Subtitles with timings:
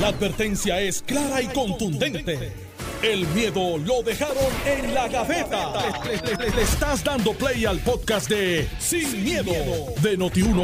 [0.00, 2.52] La advertencia es clara y contundente.
[3.02, 4.36] El miedo lo dejaron
[4.66, 5.72] en la gaveta.
[6.04, 9.52] Le, le- le estás dando play al podcast de Sin, miedo,
[10.02, 10.56] de Tú sí que tienes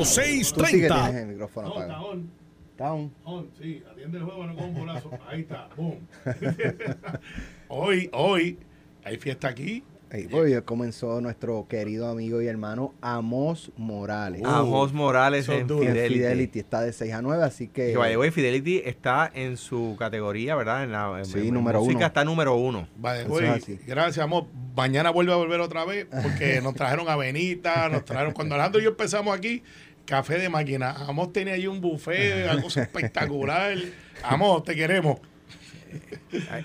[0.55, 1.15] Noti1630.
[1.21, 1.93] el micrófono No, apagado.
[1.93, 2.31] está on.
[2.73, 3.15] Está on.
[3.25, 5.11] On, sí, atiende el juego, no con un bolazo.
[5.29, 5.99] Ahí está, boom.
[7.69, 8.59] hoy, hoy,
[9.05, 9.85] hay fiesta aquí.
[10.13, 14.43] Ahí, pues, comenzó nuestro querido amigo y hermano Amos Morales.
[14.45, 16.15] Amos Morales son en Fidelity.
[16.15, 20.83] Fidelity está de 6 a 9, así que way, Fidelity está en su categoría, ¿verdad?
[20.83, 22.07] En la en- Sí, en número música uno.
[22.07, 22.89] está número uno.
[22.97, 23.47] Vale, güey,
[23.87, 24.47] gracias, amor.
[24.75, 28.33] Mañana vuelve a volver otra vez porque nos trajeron avenita, nos trajeron.
[28.33, 29.63] Cuando Alejandro y yo empezamos aquí,
[30.07, 30.91] café de máquina.
[30.91, 33.77] Amos tenía allí un buffet, algo espectacular.
[34.25, 35.21] Amos, te queremos.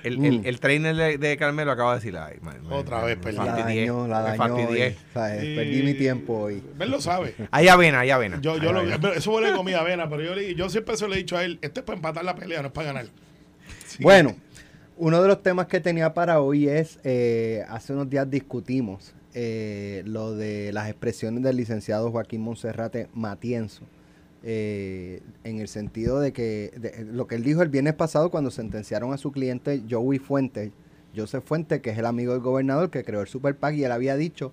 [0.03, 0.25] El, Mm.
[0.25, 3.37] el, el trainer de, de Carmelo acaba de decir, ay, man, Otra vez perdí.
[3.37, 4.37] la dañó, la me dañó.
[4.57, 4.85] fastidié.
[4.87, 4.95] hoy.
[5.13, 5.37] ¿sabes?
[5.55, 6.63] Perdí mi tiempo hoy.
[6.79, 7.35] Él lo sabe.
[7.51, 8.39] Hay avena, hay avena.
[8.41, 9.09] Yo, yo Hay lo, avena.
[9.15, 11.43] eso fue la comida avena, pero yo, le- yo siempre se lo he dicho a
[11.43, 13.05] él, esto es para empatar la pelea, no es para ganar.
[13.87, 14.03] Sí.
[14.03, 14.35] Bueno,
[14.97, 20.03] uno de los temas que tenía para hoy es, eh, hace unos días discutimos eh,
[20.05, 23.83] lo de las expresiones del licenciado Joaquín Monserrate Matienzo,
[24.47, 28.51] eh, en el sentido de que de- lo que él dijo el viernes pasado cuando
[28.51, 30.71] sentenciaron a su cliente Joey Fuentes,
[31.15, 33.91] Joseph Fuentes, que es el amigo del gobernador que creó el Super PAC, y él
[33.91, 34.51] había dicho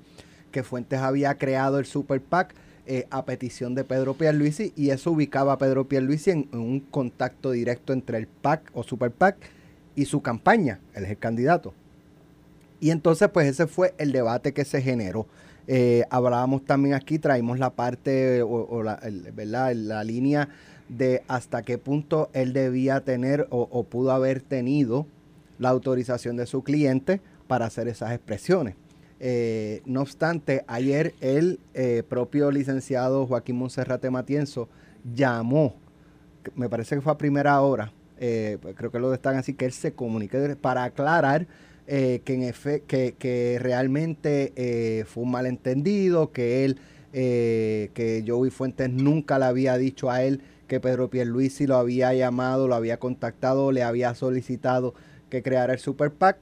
[0.50, 2.54] que Fuentes había creado el Super PAC
[2.86, 6.80] eh, a petición de Pedro Pierluisi y eso ubicaba a Pedro Pierluisi en, en un
[6.80, 9.36] contacto directo entre el PAC o Super PAC
[9.94, 11.74] y su campaña, él es el candidato.
[12.80, 15.26] Y entonces pues ese fue el debate que se generó.
[15.66, 19.00] Eh, hablábamos también aquí, traímos la parte o, la,
[19.34, 19.72] ¿verdad?
[19.74, 20.48] la línea
[20.88, 25.06] de hasta qué punto él debía tener o, pudo haber tenido
[25.58, 28.74] la autorización de su cliente para hacer esas expresiones.
[29.20, 34.69] Eh, no obstante, ayer el eh, propio licenciado Joaquín Monserrate Matienzo
[35.14, 35.76] llamó,
[36.56, 39.72] me parece que fue a primera hora, pues creo que lo están así, que él
[39.72, 41.47] se comunique para aclarar
[41.86, 46.78] eh, que, en efe- que, que realmente eh, fue un malentendido, que él,
[47.12, 52.15] eh, que Joey Fuentes nunca le había dicho a él que Pedro Pierluisi lo había
[52.15, 54.94] llamado, lo había contactado, le había solicitado
[55.28, 56.38] que creara el Super PAC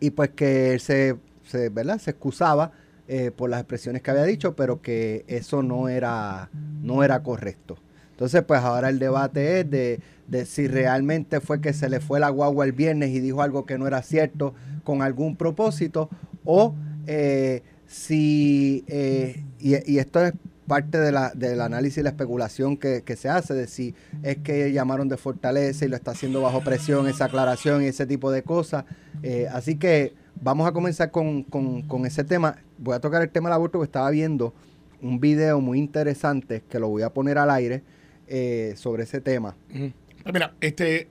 [0.00, 1.98] y pues que él se, se, ¿verdad?
[1.98, 2.72] se excusaba
[3.06, 6.50] eh, por las expresiones que había dicho, pero que eso no era,
[6.82, 7.76] no era correcto.
[8.18, 12.18] Entonces, pues ahora el debate es de, de si realmente fue que se le fue
[12.18, 16.10] la guagua el viernes y dijo algo que no era cierto con algún propósito,
[16.44, 16.74] o
[17.06, 20.32] eh, si, eh, y, y esto es
[20.66, 24.38] parte de la, del análisis y la especulación que, que se hace, de si es
[24.38, 28.32] que llamaron de fortaleza y lo está haciendo bajo presión, esa aclaración y ese tipo
[28.32, 28.84] de cosas.
[29.22, 30.12] Eh, así que
[30.42, 32.56] vamos a comenzar con, con- con ese tema.
[32.78, 34.52] Voy a tocar el tema del aborto, porque estaba viendo
[35.00, 37.82] un video muy interesante que lo voy a poner al aire
[38.28, 39.56] eh, sobre ese tema.
[39.68, 41.08] Pues mira, este,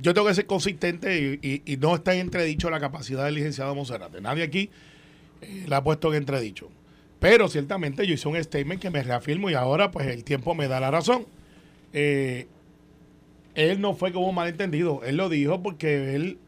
[0.00, 4.20] yo tengo que ser consistente y, no está en entredicho la capacidad del licenciado Monserrate.
[4.20, 4.70] Nadie aquí
[5.42, 6.70] eh, la ha puesto en entredicho.
[7.20, 10.68] Pero ciertamente yo hice un statement que me reafirmo y ahora pues el tiempo me
[10.68, 11.26] da la razón.
[11.92, 12.46] Eh,
[13.54, 15.02] él no fue como un malentendido.
[15.04, 16.38] Él lo dijo porque él,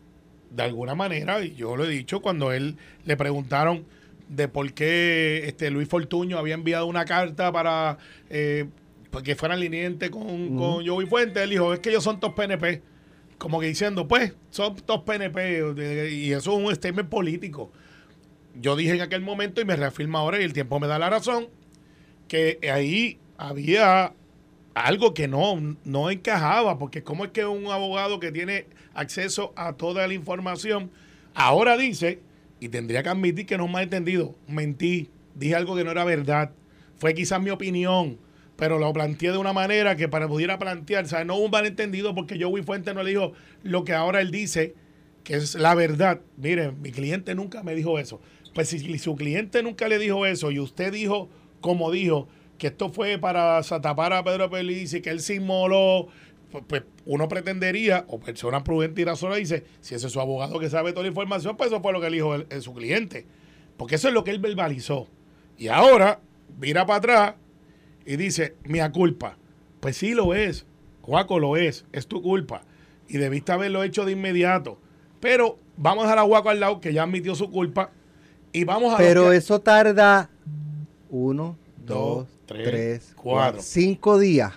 [0.51, 3.85] de alguna manera, y yo lo he dicho, cuando él le preguntaron
[4.29, 7.99] de por qué este Luis Fortuño había enviado una carta para
[9.23, 12.83] que fueran linientes con, con Joey Fuentes, él dijo, es que ellos son todos PNP.
[13.39, 16.11] Como que diciendo, pues, son todos PNP.
[16.13, 17.71] Y eso es un statement político.
[18.55, 21.11] Yo dije en aquel momento y me reafirma ahora y el tiempo me da la
[21.11, 21.49] razón,
[22.29, 24.15] que ahí había
[24.75, 29.75] algo que no, no encajaba, porque cómo es que un abogado que tiene acceso a
[29.75, 30.91] toda la información
[31.35, 32.21] ahora dice,
[32.61, 36.05] y tendría que admitir que no es un malentendido, mentí, dije algo que no era
[36.05, 36.51] verdad,
[36.97, 38.19] fue quizás mi opinión,
[38.57, 41.27] pero lo planteé de una manera que para pudiera plantear, ¿sabes?
[41.27, 44.75] No hubo un malentendido porque Joey Fuente no le dijo lo que ahora él dice,
[45.25, 46.21] que es la verdad.
[46.37, 48.21] Miren, mi cliente nunca me dijo eso.
[48.55, 51.29] Pues si su cliente nunca le dijo eso y usted dijo,
[51.61, 52.29] como dijo,
[52.59, 56.09] que esto fue para tapar a Pedro Pelici, que él se inmoló,
[56.51, 60.59] pues, pues, uno pretendería, o persona prudente y razonable dice, si ese es su abogado
[60.59, 63.27] que sabe toda la información, pues eso fue lo que le dijo el- su cliente.
[63.77, 65.09] Porque eso es lo que él verbalizó.
[65.59, 66.21] Y ahora
[66.59, 67.35] mira para atrás
[68.07, 69.37] y dice, mía culpa.
[69.81, 70.65] Pues sí lo es,
[71.03, 72.63] Juaco lo es, es tu culpa.
[73.09, 74.79] Y debiste haberlo hecho de inmediato.
[75.21, 77.91] Pero vamos a dejar a Juaco al lado, que ya admitió su culpa.
[78.53, 78.97] Y vamos a...
[78.97, 80.31] Pero que- eso tarda
[81.11, 83.63] uno, Dos, dos, tres, tres, cuatro.
[83.63, 84.55] cinco días.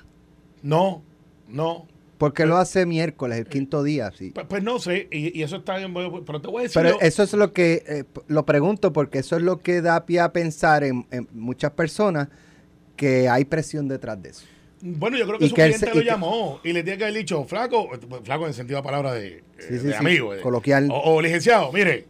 [0.64, 1.04] No,
[1.48, 1.86] no.
[2.18, 4.32] Porque lo hace miércoles, el quinto día, sí.
[4.32, 5.94] Pues, pues no sé, y, y eso está en...
[5.94, 6.82] Pero te voy a decir...
[6.82, 10.20] Pero eso es lo que, eh, lo pregunto porque eso es lo que da pie
[10.20, 12.28] a pensar en, en muchas personas
[13.00, 14.46] que hay presión detrás de eso.
[14.82, 16.98] Bueno, yo creo que Y su que cliente se- lo que- llamó y le tiene
[16.98, 17.90] que haber dicho, flaco,
[18.24, 20.32] flaco en el sentido de palabra de, eh, Sí, de sí, amigo.
[20.42, 20.90] coloquial.
[20.92, 22.06] O, o licenciado, mire,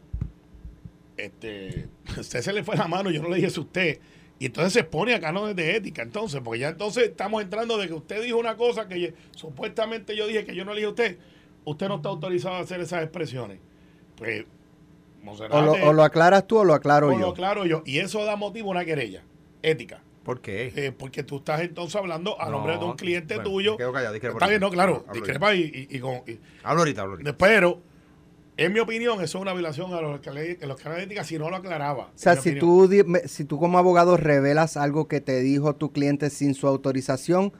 [1.18, 1.88] este,
[2.20, 4.00] usted se le fue la mano, yo no le dije eso a usted.
[4.42, 7.88] Y entonces se expone a cánones de ética, entonces, porque ya entonces estamos entrando de
[7.88, 10.88] que usted dijo una cosa que yo- supuestamente yo dije que yo no le dije
[10.88, 11.18] a usted.
[11.66, 13.60] Usted no está autorizado a hacer esas expresiones.
[14.16, 14.46] Pues,
[15.26, 17.20] O lo, o lo aclaras tú o lo aclaro o yo.
[17.20, 17.84] lo aclaro yo.
[17.86, 19.24] Y eso da motivo a una querella
[19.62, 20.02] ética.
[20.30, 20.72] ¿Por qué?
[20.76, 23.78] Eh, porque tú estás entonces hablando a No, nombre de un cliente bueno, tuyo.
[23.78, 26.18] quedo callado, discrepo Está bien, no, claro, Hablo discrepa y, y, y con.
[26.28, 27.36] y- Hablo ahorita, hablo ahorita.
[27.36, 27.82] pero,
[28.56, 31.40] en mi opinión, eso es una violación a los, a los canales de ética si
[31.40, 32.04] no lo aclaraba.
[32.04, 32.88] O sea, si tú,
[33.26, 37.52] si tú como abogado revelas algo que te dijo tu cliente sin su autorización,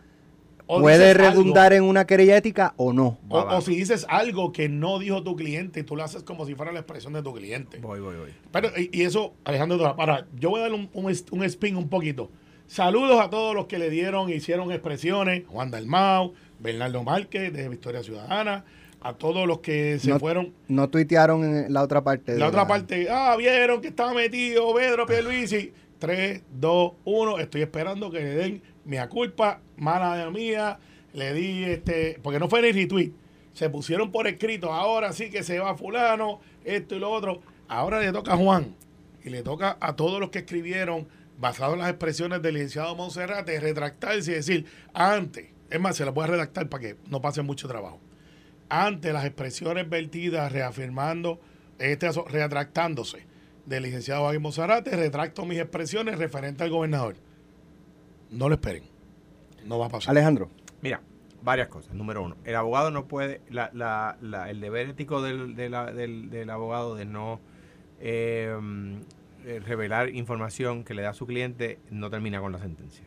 [0.68, 3.18] O ¿puede algo- redundar en una querella ética o no?
[3.30, 3.58] O, Va, va.
[3.58, 6.54] o si dices algo que no dijo tu cliente y tú lo haces como si
[6.54, 7.80] fuera la expresión de tu cliente.
[7.80, 8.30] Voy, voy, voy.
[8.52, 12.30] Pero, y, y eso, Alejandro, para, yo voy a darle un, un spin un poquito.
[12.74, 18.04] Saludos a todos los que le dieron, hicieron expresiones, Juan Dalmau, Bernardo Márquez de Victoria
[18.04, 18.64] Ciudadana,
[19.02, 20.54] a todos los que se No- fueron.
[20.68, 22.34] No tuitearon en la otra parte.
[22.34, 25.74] de La otra parte, ah, vieron que estaba metido Pedro Pierluisi.
[25.98, 30.78] 3, 2, 1, estoy esperando que le den mi culpa, mala mía,
[31.14, 33.12] le di este, porque no fue ni retweet,
[33.52, 38.00] se pusieron por escrito, ahora sí que se va fulano, esto y lo otro, ahora
[38.00, 38.76] le toca a Juan
[39.26, 41.08] y le toca a todos los que escribieron
[41.40, 46.14] basado en las expresiones del licenciado Monserrate, retractarse y decir, antes, es más, se las
[46.14, 48.00] voy a redactar para que no pase mucho trabajo
[48.70, 51.40] ante las expresiones vertidas reafirmando,
[51.80, 53.26] este caso, retractándose
[53.66, 57.16] del licenciado Joaquín Monserrate, retracto mis expresiones referente al gobernador.
[58.30, 58.84] No lo esperen.
[59.66, 60.12] No va a pasar.
[60.12, 60.50] Alejandro,
[60.82, 61.02] Mira,
[61.42, 61.94] varias cosas.
[61.96, 65.92] Número uno, el abogado no puede, la, la, la- el deber ético del, de la-
[65.92, 67.40] del, del abogado de no
[68.00, 68.56] eh,
[69.46, 73.06] eh, revelar información que le da a su cliente no termina con la sentencia.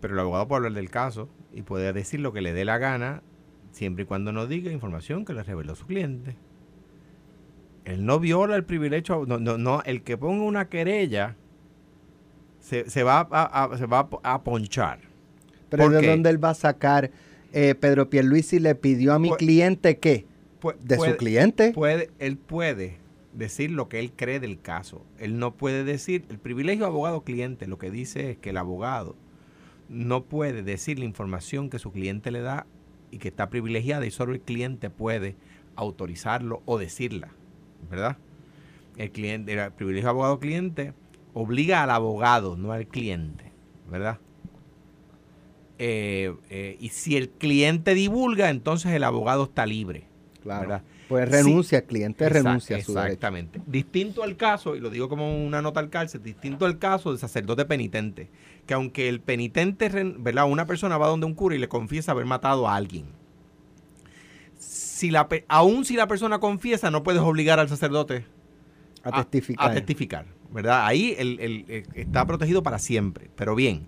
[0.00, 2.78] Pero el abogado puede hablar del caso y puede decir lo que le dé la
[2.78, 3.22] gana
[3.72, 6.36] siempre y cuando no diga información que le reveló su cliente.
[7.84, 11.36] Él no viola el privilegio, no, no, no, el que ponga una querella
[12.60, 14.98] se, se va a, a- se va a, ponchar.
[15.68, 17.10] pero ¿Por ¿de dónde él va a sacar?
[17.52, 20.26] Eh, Pedro Pierluisi le pidió a mi Pues- cliente qué?
[20.60, 21.72] Pu- ¿De puede- su cliente?
[21.72, 22.96] Puede, él puede
[23.36, 25.04] decir lo que él cree del caso.
[25.18, 29.14] Él no puede decir, el privilegio abogado-cliente lo que dice es que el abogado
[29.88, 32.66] no puede decir la información que su cliente le da
[33.10, 35.36] y que está privilegiada y solo el cliente puede
[35.76, 37.28] autorizarlo o decirla,
[37.90, 38.16] ¿verdad?
[38.96, 40.94] El cliente, el privilegio abogado-cliente
[41.34, 43.52] obliga al abogado, no al cliente,
[43.90, 44.18] ¿verdad?
[45.78, 50.06] Eh, eh, y si el cliente divulga, entonces el abogado está libre.
[50.42, 50.60] Claro.
[50.62, 50.82] ¿verdad?
[51.08, 51.36] Pues Sí.
[51.36, 53.06] renuncia, el cliente Exact- renuncia a su derecho.
[53.06, 53.60] Exactamente.
[53.66, 57.18] Distinto al caso, y lo digo como una nota al cárcel, distinto al caso del
[57.20, 58.28] sacerdote penitente,
[58.66, 59.88] que aunque el penitente,
[60.18, 60.50] ¿verdad?
[60.50, 63.04] Una persona va donde un cura y le confiesa haber matado a alguien.
[64.58, 68.24] Si la, aún si la persona confiesa, no puedes obligar al sacerdote
[69.02, 69.70] A testificar.
[69.70, 70.86] a testificar, ¿verdad?
[70.86, 73.28] Ahí el- el- el- está protegido para siempre.
[73.36, 73.86] Pero bien,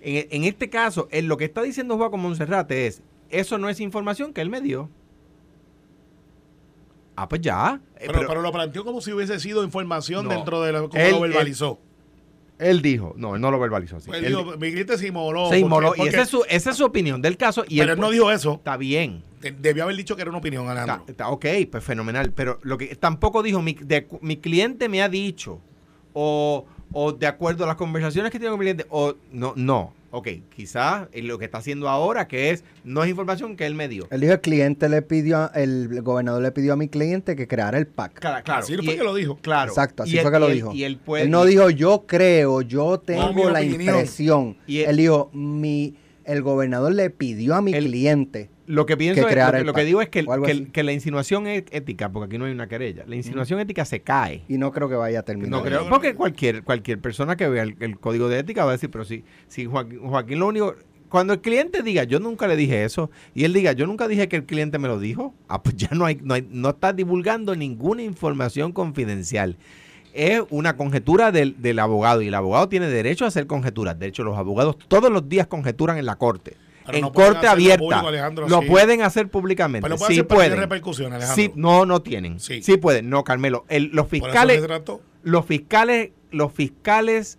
[0.00, 3.80] en, en este caso, en lo que está diciendo Juan Monserrate es, eso no es
[3.80, 4.88] información que él me dio.
[7.16, 7.80] Ah, pues ya.
[7.98, 10.30] Eh, pero, pero lo planteó como si hubiese sido información No.
[10.34, 11.80] dentro de lo, como Él- lo verbalizó.
[12.58, 14.06] Él dijo, no, él no lo verbalizó así.
[14.08, 15.40] Pues él dijo, mi cliente se inmoló.
[15.44, 15.92] se porque- inmoló.
[15.94, 17.64] y porque- esa es, su, esa es su opinión del caso.
[17.68, 18.54] Y pero él no dijo eso.
[18.54, 19.22] Está bien.
[19.42, 21.04] De- Debió haber dicho que era una opinión, Está, Alejandro.
[21.08, 22.32] está ok, pues fenomenal.
[22.34, 25.60] Pero lo que tampoco dijo, mi, de- mi cliente me ha dicho,
[26.14, 29.92] o, o de acuerdo a las conversaciones que tiene con mi cliente, o no, no.
[30.16, 33.86] Ok, quizás lo que está haciendo ahora, que es, no es información que él me
[33.86, 34.08] dio.
[34.10, 37.46] Él dijo, el cliente le pidió, a- el gobernador le pidió a mi cliente que
[37.46, 38.14] creara el PAC.
[38.20, 38.60] Claro, claro.
[38.62, 39.36] Así Y fue él- que lo dijo.
[39.42, 39.68] Claro.
[39.72, 40.72] Exacto, así Y él- fue que lo y él- dijo.
[40.72, 41.24] Y él puede.
[41.24, 43.80] él no y- dijo, yo creo, yo tengo la opinión.
[43.82, 44.56] impresión.
[44.66, 48.48] Y él- él, dijo, mi, el gobernador le pidió a mi Él- cliente.
[48.66, 51.64] Lo que pienso que es, lo, que- lo que digo es que, la insinuación es
[51.70, 53.04] ética, porque aquí no hay una querella.
[53.06, 54.42] La insinuación ética se cae.
[54.48, 55.50] Y no creo que vaya a terminar.
[55.50, 58.70] No creo, porque que- cualquier cualquier persona que vea el, el código de ética va
[58.70, 60.74] a decir, pero si, si Joaquín, Joaquín lo único...
[61.08, 64.28] Cuando el cliente diga, yo nunca le dije eso, y él diga, yo nunca dije
[64.28, 66.92] que el cliente me lo dijo, ah, pues ya no hay, no hay, no está
[66.92, 69.56] divulgando ninguna información confidencial.
[70.12, 73.98] Es una conjetura del, del abogado, y el abogado tiene derecho a hacer conjeturas.
[73.98, 76.56] De hecho, los abogados todos los días conjeturan en la corte.
[76.86, 78.00] Pero en no pueden corte abierta.
[78.02, 78.66] público, lo sí.
[78.68, 79.82] pueden hacer públicamente.
[79.84, 80.56] Pero puede sí hacer pueden.
[80.56, 81.34] repercusión, Alejandro.
[81.44, 82.40] Sí, no, no tienen.
[82.40, 82.62] Sí.
[82.62, 83.10] Sí, pueden.
[83.10, 83.64] No, Carmelo.
[83.68, 84.62] El- los fiscales
[85.22, 87.38] los fiscales, los fiscales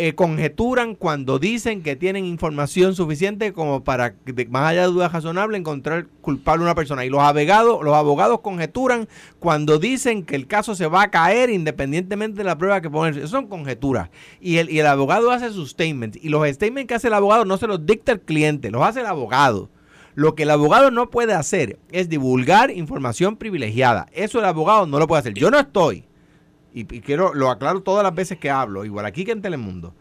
[0.00, 4.14] eh, conjeturan cuando dicen que tienen información suficiente como para,
[4.48, 7.04] más allá de dudas razonables, encontrar culpable a una persona.
[7.04, 9.08] Y los abogados, los abogados conjeturan
[9.40, 13.26] cuando dicen que el caso se va a caer independientemente de la prueba que ponen.
[13.26, 14.08] Son conjeturas.
[14.40, 16.16] Y el, y el abogado hace sus statements.
[16.22, 19.00] Y los statements que hace el abogado no se los dicta el cliente, los hace
[19.00, 19.68] el abogado.
[20.14, 24.06] Lo que el abogado no puede hacer es divulgar información privilegiada.
[24.12, 25.34] Eso el abogado no lo puede hacer.
[25.34, 26.07] Yo no estoy
[26.72, 29.94] y, quiero, lo aclaro todas las veces que hablo, igual aquí que en Telemundo,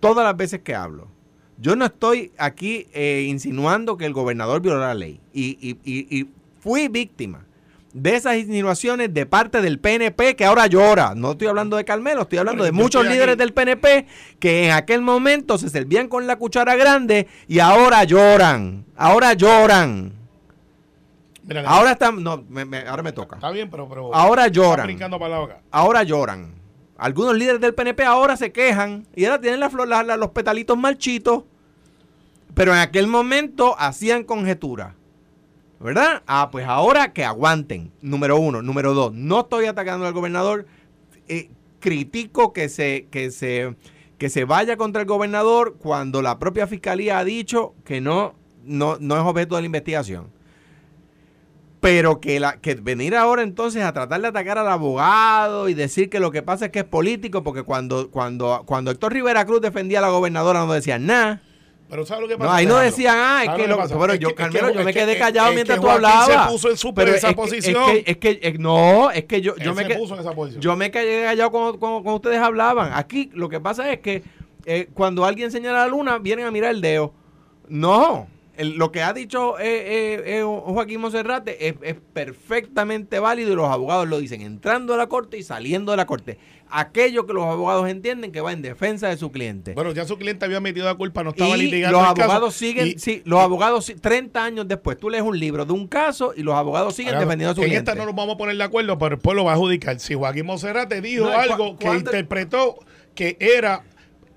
[0.00, 1.08] todas las veces que hablo,
[1.58, 5.20] yo no estoy aquí eh, insinuando que el gobernador violó la ley.
[5.32, 6.28] Y, y,
[6.58, 7.46] fui víctima
[7.92, 11.14] de esas insinuaciones de parte del PNP que ahora llora.
[11.14, 14.06] No estoy hablando de Carmelo, estoy hablando de muchos líderes del PNP
[14.40, 18.86] que en aquel momento se servían con la cuchara grande y ahora lloran.
[18.96, 20.23] Ahora lloran
[21.66, 22.44] ahora están, no,
[22.88, 23.36] ahora me toca.
[23.36, 24.96] Está bien, pero, pero ahora lloran.
[25.70, 26.54] Ahora lloran.
[26.96, 31.44] Algunos líderes del PNP ahora se quejan y ahora tienen la, los petalitos marchitos.
[32.54, 34.94] Pero en aquel momento hacían conjetura.
[35.80, 36.22] ¿Verdad?
[36.26, 37.92] Ah, pues ahora que aguanten.
[38.00, 38.62] Número uno.
[38.62, 39.12] Número dos.
[39.12, 40.66] No estoy atacando al gobernador.
[41.28, 43.74] Eh, critico que se, que se,
[44.16, 48.96] que se vaya contra el gobernador cuando la propia fiscalía ha dicho que no, no,
[49.00, 50.30] no es objeto de la investigación.
[51.84, 56.08] Pero que, la, que venir ahora entonces a tratar de atacar al abogado y decir
[56.08, 59.60] que lo que pasa es que es político, porque cuando, cuando, cuando Héctor Rivera Cruz
[59.60, 61.42] defendía a la gobernadora no decían nada.
[61.90, 62.48] Pero ¿sabes lo que pasa?
[62.48, 65.52] No, ahí no decían, ah, es que, lo, pero yo, Carmelo, yo me quedé callado
[65.52, 66.46] mientras tú hablabas.
[66.46, 67.90] se puso en super esa posición.
[68.06, 70.62] Es que, es que, no, es que yo, yo me quedé, puso en esa posición.
[70.62, 72.92] Yo me quedé callado cuando, cuando, ustedes hablaban.
[72.94, 74.22] Aquí lo que pasa es que
[74.64, 77.12] eh, cuando alguien señala la luna, vienen a mirar el dedo.
[77.68, 78.26] No,
[78.58, 84.08] lo que ha dicho eh, eh, eh, Joaquín Monserrate es, perfectamente válido y los abogados
[84.08, 86.38] lo dicen entrando a la corte y saliendo de la corte.
[86.70, 89.74] Aquello que los abogados entienden que va en defensa de su cliente.
[89.74, 91.98] Bueno, ya su cliente había metido la culpa, no estaba y litigando.
[91.98, 95.86] Los abogados siguen, sí, los abogados, 30 años después, tú lees un libro de un
[95.86, 97.76] caso y los abogados siguen defendiendo a su cliente.
[97.76, 100.00] En esta no nos vamos a poner de acuerdo, pero después lo va a adjudicar.
[100.00, 102.78] Si Joaquín Monserrate dijo algo que interpretó
[103.14, 103.84] que era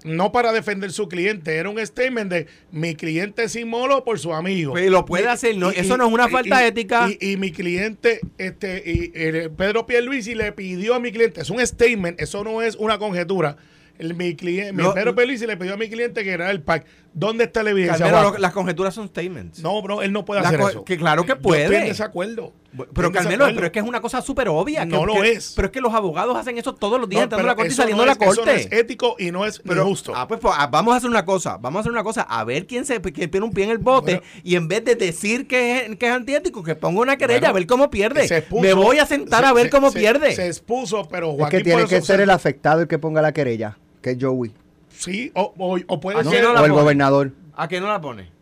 [0.04, 4.34] no para defender su cliente, era un statement de mi cliente se inmoló por su
[4.34, 4.72] amigo.
[4.72, 7.10] Pues lo puede hacer, no, eso no es una falta ética.
[7.20, 9.10] Y, mi cliente, este, y,
[9.50, 13.58] Pedro Pierluisi le pidió a mi cliente, es un statement, eso no es una conjetura.
[13.98, 16.86] El, mi cliente, Pedro Pierluisi le pidió a mi cliente que era el pack.
[17.17, 18.38] ¿Dónde está la evidencia?
[18.38, 19.59] las conjeturas son statements.
[19.59, 20.86] No, bro, él no puede hacer eso.
[20.86, 21.62] Que claro que puede.
[21.62, 22.53] Yo estoy en desacuerdo.
[22.93, 24.86] Pero Carmelo, pero es que es una cosa súper obvia.
[24.86, 25.53] No lo es.
[25.55, 27.75] Pero es que los abogados hacen eso todos los días entrando a la corte y
[27.75, 28.33] saliendo de la corte.
[28.33, 30.13] Eso no es ético y no es justo.
[30.15, 31.57] Ah, pues, pues ah, vamos a hacer una cosa.
[31.57, 32.21] Vamos a hacer una cosa.
[32.21, 34.95] A ver quién se que tiene un pie en el bote y en vez de
[34.95, 38.45] decir que es, que es antiético, que ponga una querella a ver cómo pierde.
[38.62, 40.36] Me voy a sentar a ver cómo pierde.
[40.36, 43.31] Se expuso, pero Joaquín Es que tiene que ser el afectado el que ponga la
[43.31, 44.53] querella, que es Joey.
[44.98, 46.46] Sí, o, o, puede ser.
[46.46, 47.32] o el gobernador.
[47.56, 48.38] ¿A qué no la pone?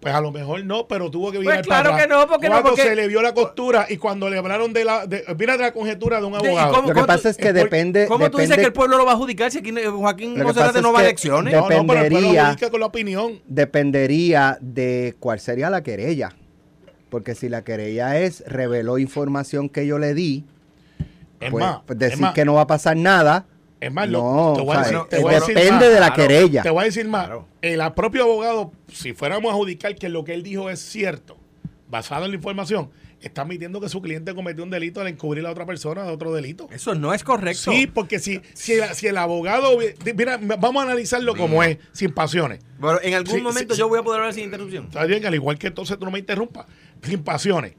[0.00, 2.70] Pues a lo mejor no, pero tuvo que venir pues claro que no, porque cuando
[2.70, 2.88] no, porque...
[2.88, 6.20] se le vio la costura y cuando le hablaron de la de, de la conjetura
[6.20, 6.80] de un abogado.
[6.80, 9.14] lo que pasa es que depende ¿Cómo tú dices que el pueblo lo va a
[9.16, 11.52] adjudicar si aquí Joaquín Monserrate no va a elecciones?
[11.52, 13.42] Dependería, no, con la opinión.
[13.46, 16.34] Dependería de cuál sería la querella.
[17.10, 20.46] Porque si la querella es reveló información que yo le di,
[21.40, 23.46] es pues, más, pues decir que no va a pasar nada,
[23.80, 24.62] es más, no, te
[25.18, 26.62] voy a decir, depende de la querella.
[26.62, 27.30] Te voy a decir más.
[27.62, 31.38] El propio abogado, si fuéramos a adjudicar que lo que él dijo es cierto,
[31.88, 32.90] basado en la información,
[33.22, 36.10] está admitiendo que su cliente cometió un delito al encubrir a la otra persona de
[36.10, 36.68] otro delito.
[36.70, 37.72] Eso no es correcto.
[37.72, 38.74] Sí, porque si, si,
[39.06, 39.78] el, abogado.
[40.14, 42.60] Mira, vamos a analizarlo como es, sin pasiones.
[42.78, 44.84] Bueno, en algún momento yo voy a poder hablar sin interrupción.
[44.84, 46.66] Está bien, al igual que entonces tú no me interrumpas.
[47.02, 47.72] Sin pasiones.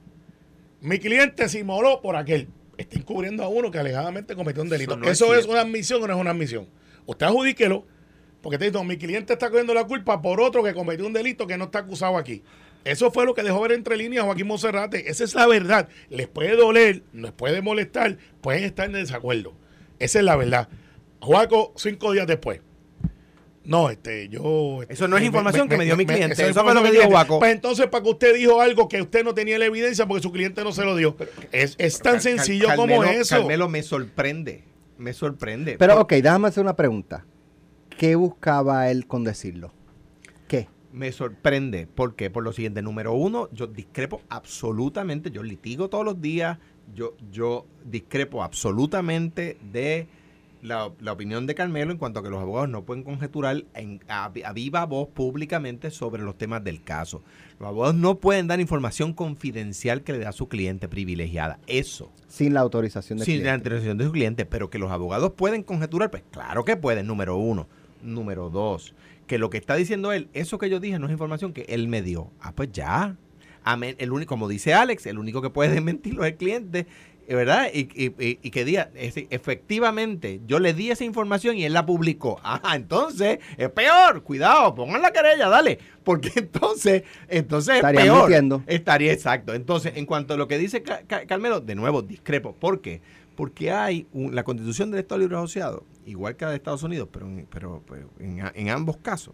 [0.81, 2.47] Mi cliente se inmoló por aquel
[2.81, 4.99] está encubriendo a uno que alegadamente cometió un delito.
[5.03, 6.67] Eso, es, una admisión o no es una admisión.
[7.05, 7.85] Usted adjudíquelo,
[8.41, 11.47] porque te digo, mi cliente está cogiendo la culpa por otro que cometió un delito
[11.47, 12.43] que no está acusado aquí.
[12.83, 15.09] Eso fue lo que dejó ver entre líneas Joaquín Monserrate.
[15.09, 15.87] Esa es la verdad.
[16.09, 19.53] Les puede doler, les puede molestar, pueden estar en desacuerdo.
[19.99, 20.67] Esa es la verdad.
[21.19, 22.61] Juaco, cinco días después.
[23.63, 24.81] No, este, yo.
[24.81, 26.47] Este, eso no es información que me dio mi cliente.
[26.47, 27.39] eso fue lo que dijo Guaco.
[27.39, 30.31] Pues entonces, para que usted dijo algo que usted no tenía la evidencia porque su
[30.31, 31.15] cliente no se lo dio.
[31.51, 33.37] es, tan sencillo como eso.
[33.37, 34.63] Carmelo me sorprende.
[34.97, 35.77] Me sorprende.
[35.77, 37.25] Pero, ok, déjame hacer una pregunta.
[37.97, 39.71] ¿Qué buscaba él con decirlo?
[40.47, 40.67] ¿Qué?
[40.91, 41.87] Me sorprende.
[41.87, 42.29] ¿Por qué?
[42.29, 42.81] Por lo siguiente.
[42.81, 45.29] Número uno, yo discrepo absolutamente.
[45.29, 46.57] Yo litigo todos los días.
[46.95, 50.07] Yo, yo discrepo absolutamente de
[50.61, 54.29] la, opinión de Carmelo en cuanto a que los abogados no pueden conjeturar en, a,
[54.53, 57.23] viva voz públicamente sobre los temas del caso.
[57.59, 61.59] Los abogados no pueden dar información confidencial que le da a su cliente privilegiada.
[61.67, 62.11] Eso.
[62.27, 65.63] Sin la autorización de Sin la autorización de su cliente, pero que los abogados pueden
[65.63, 67.67] conjeturar, pues claro que pueden, número uno.
[68.03, 68.95] Número dos,
[69.27, 71.87] que lo que está diciendo él, eso que yo dije no es información que él
[71.87, 72.31] me dio.
[72.39, 73.15] Ah, pues ya.
[73.63, 73.95] Amén.
[73.99, 76.87] El único, como dice Alex, el único que puede desmentirlo es el cliente
[77.35, 77.67] ¿verdad?
[77.73, 82.39] Y, que diga, efectivamente, yo le di esa información y él la publicó.
[82.43, 84.23] Ah, entonces es peor.
[84.23, 85.79] Cuidado, pongan la querella, dale.
[86.03, 88.31] Porque entonces, entonces es peor.
[88.67, 89.53] Estaría exacto.
[89.53, 92.53] Entonces, en cuanto a lo que dice Carmelo, de nuevo, discrepo.
[92.53, 93.01] ¿Por qué?
[93.35, 97.81] Porque hay la constitución del Estado Libre Asociado, igual que la de Estados Unidos, pero,
[97.87, 99.33] pero, en ambos casos,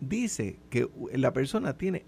[0.00, 2.04] dice que la persona tiene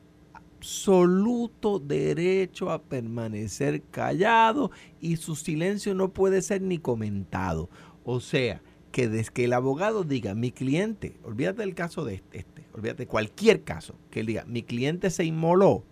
[0.64, 7.68] absoluto derecho a permanecer callado y su silencio no puede ser ni comentado.
[8.02, 12.38] O sea, que desde que el abogado diga, mi cliente, olvídate del caso de este,
[12.38, 15.85] este olvídate cualquier caso, que él diga, mi cliente se inmoló,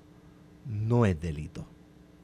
[0.64, 1.66] no es delito,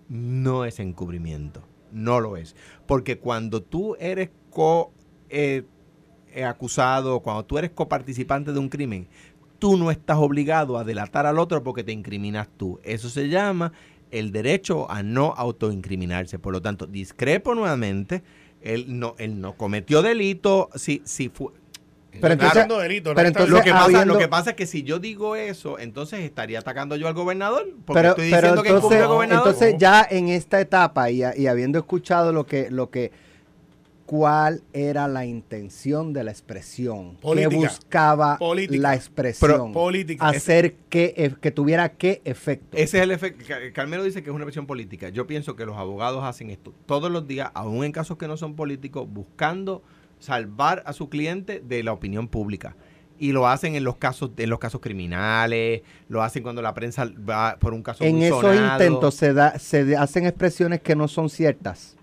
[0.08, 2.56] no es encubrimiento, no lo es.
[2.86, 4.94] Porque cuando tú eres co...
[5.28, 5.64] Eh,
[6.44, 9.08] acusado, cuando tú eres coparticipante de un crimen,
[9.58, 12.80] tú no estás obligado a delatar al otro porque te incriminas tú.
[12.82, 13.72] Eso se llama
[14.10, 16.38] el derecho a no autoincriminarse.
[16.38, 18.22] Por lo tanto, discrepo nuevamente,
[18.62, 21.52] él no, él no cometió delito, si, si fue...
[22.20, 24.98] Pero entonces, delito, pero entonces lo, que pasa, lo que pasa es que si yo
[24.98, 27.68] digo eso, entonces estaría atacando yo al gobernador.
[27.84, 29.46] Porque estoy diciendo que entonces, gobernador.
[29.46, 33.12] Entonces, ya en esta etapa y, y habiendo escuchado lo que, lo que
[34.08, 41.34] cuál era la intención de la expresión, política, que buscaba la expresión, política, hacer que,
[41.38, 42.74] que tuviera qué efecto.
[42.74, 43.44] Ese es el efecto.
[43.74, 45.10] Carmelo dice que es una expresión política.
[45.10, 48.38] Yo pienso que los abogados hacen esto todos los días, aún en casos que no
[48.38, 49.82] son políticos, buscando
[50.20, 52.76] salvar a su cliente de la opinión pública.
[53.18, 57.06] Y lo hacen en los casos en los casos criminales, lo hacen cuando la prensa
[57.28, 61.28] va por un caso En esos intentos se da se hacen expresiones que no son
[61.28, 61.97] ciertas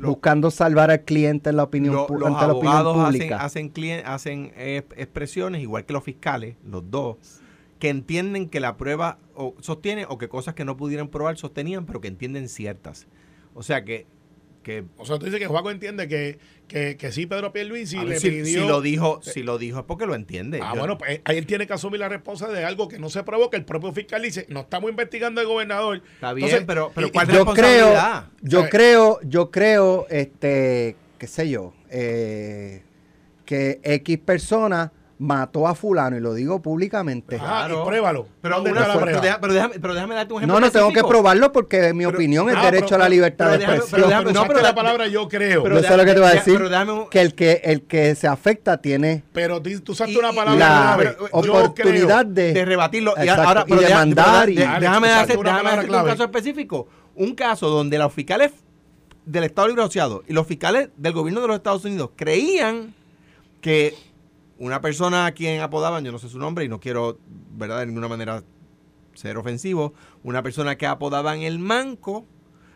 [0.00, 3.42] buscando salvar al cliente en la opinión, los abogados pública.
[3.44, 7.16] Hacen, hacen, hacen expresiones, igual que los fiscales, los dos,
[7.78, 11.86] que entienden que la prueba o sostiene o que cosas que no pudieran probar sostenían,
[11.86, 13.06] pero que entienden ciertas.
[13.54, 14.06] O sea que
[14.96, 16.38] o sea, tú dices que Juaco entiende que,
[16.68, 18.62] que, que sí Pedro Pierluisi le si, pidió...
[18.62, 20.60] Si lo, dijo, si lo dijo es porque lo entiende.
[20.62, 23.22] Ah, bueno, pues ahí él tiene que asumir la responsabilidad de algo que no se
[23.22, 26.02] probó, que el propio fiscal dice, no estamos investigando al gobernador.
[26.14, 31.72] Está bien, pero, pero ¿cuál yo creo, yo creo, yo creo, este, qué sé yo,
[31.88, 32.82] eh,
[33.44, 37.36] que X persona mató a fulano y lo digo públicamente.
[37.36, 37.84] Claro.
[37.84, 38.26] pruébalo.
[38.40, 38.74] Pero, pero,
[39.20, 40.58] déjame, pero, déjame, darte un ejemplo.
[40.58, 43.64] No, no tengo que probarlo porque en mi opinión es derecho a la libertad de
[43.64, 44.32] expresión.
[44.32, 45.62] no, pero la palabra yo creo.
[45.62, 46.60] Pero eso es lo que te voy a decir.
[47.10, 52.24] Que el que el que se afecta tiene Pero tú usaste una palabra la oportunidad
[52.24, 56.88] de, de rebatirlo y, ahora, y demandar y, déjame hacer un caso específico.
[57.14, 58.52] Un caso donde los fiscales
[59.26, 62.94] del Estado Libre Asociado y los fiscales del gobierno de los Estados Unidos creían
[63.60, 63.94] que
[64.60, 67.18] una persona a quien apodaban, yo no sé su nombre y no quiero,
[67.52, 68.44] ¿verdad?, de ninguna manera
[69.14, 72.26] ser ofensivo, una persona que apodaban el manco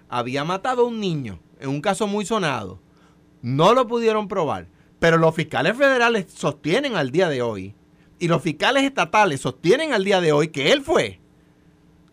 [0.08, 2.80] había matado a un niño en un caso muy sonado.
[3.42, 4.66] No lo pudieron probar,
[4.98, 7.74] pero los fiscales federales sostienen al día de hoy
[8.18, 11.20] y los fiscales estatales sostienen al día de hoy que él fue.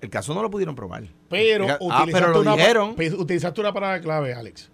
[0.01, 1.05] El caso no lo pudieron probar.
[1.29, 2.95] Pero, ah, pero lo dijeron.
[3.17, 4.69] Utilizaste una palabra clave, Alex.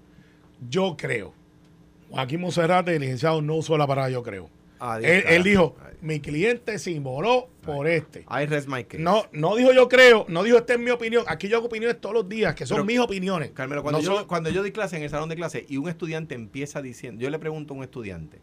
[0.67, 1.33] Yo creo.
[2.09, 4.56] Joaquín Monserrate, licenciado, no usó la palabra yo creo.
[5.01, 8.23] Él, dijo, mi cliente se involó por este.
[8.99, 11.23] No, no dijo yo creo, no dijo esta es mi opinión.
[11.27, 13.51] Aquí yo hago opiniones todos los días, que son mis opiniones.
[13.51, 16.35] Carmelo, cuando, yo, cuando yo di clase en el salón de clase y un estudiante
[16.35, 18.39] empieza diciendo, yo le pregunto a un estudiante,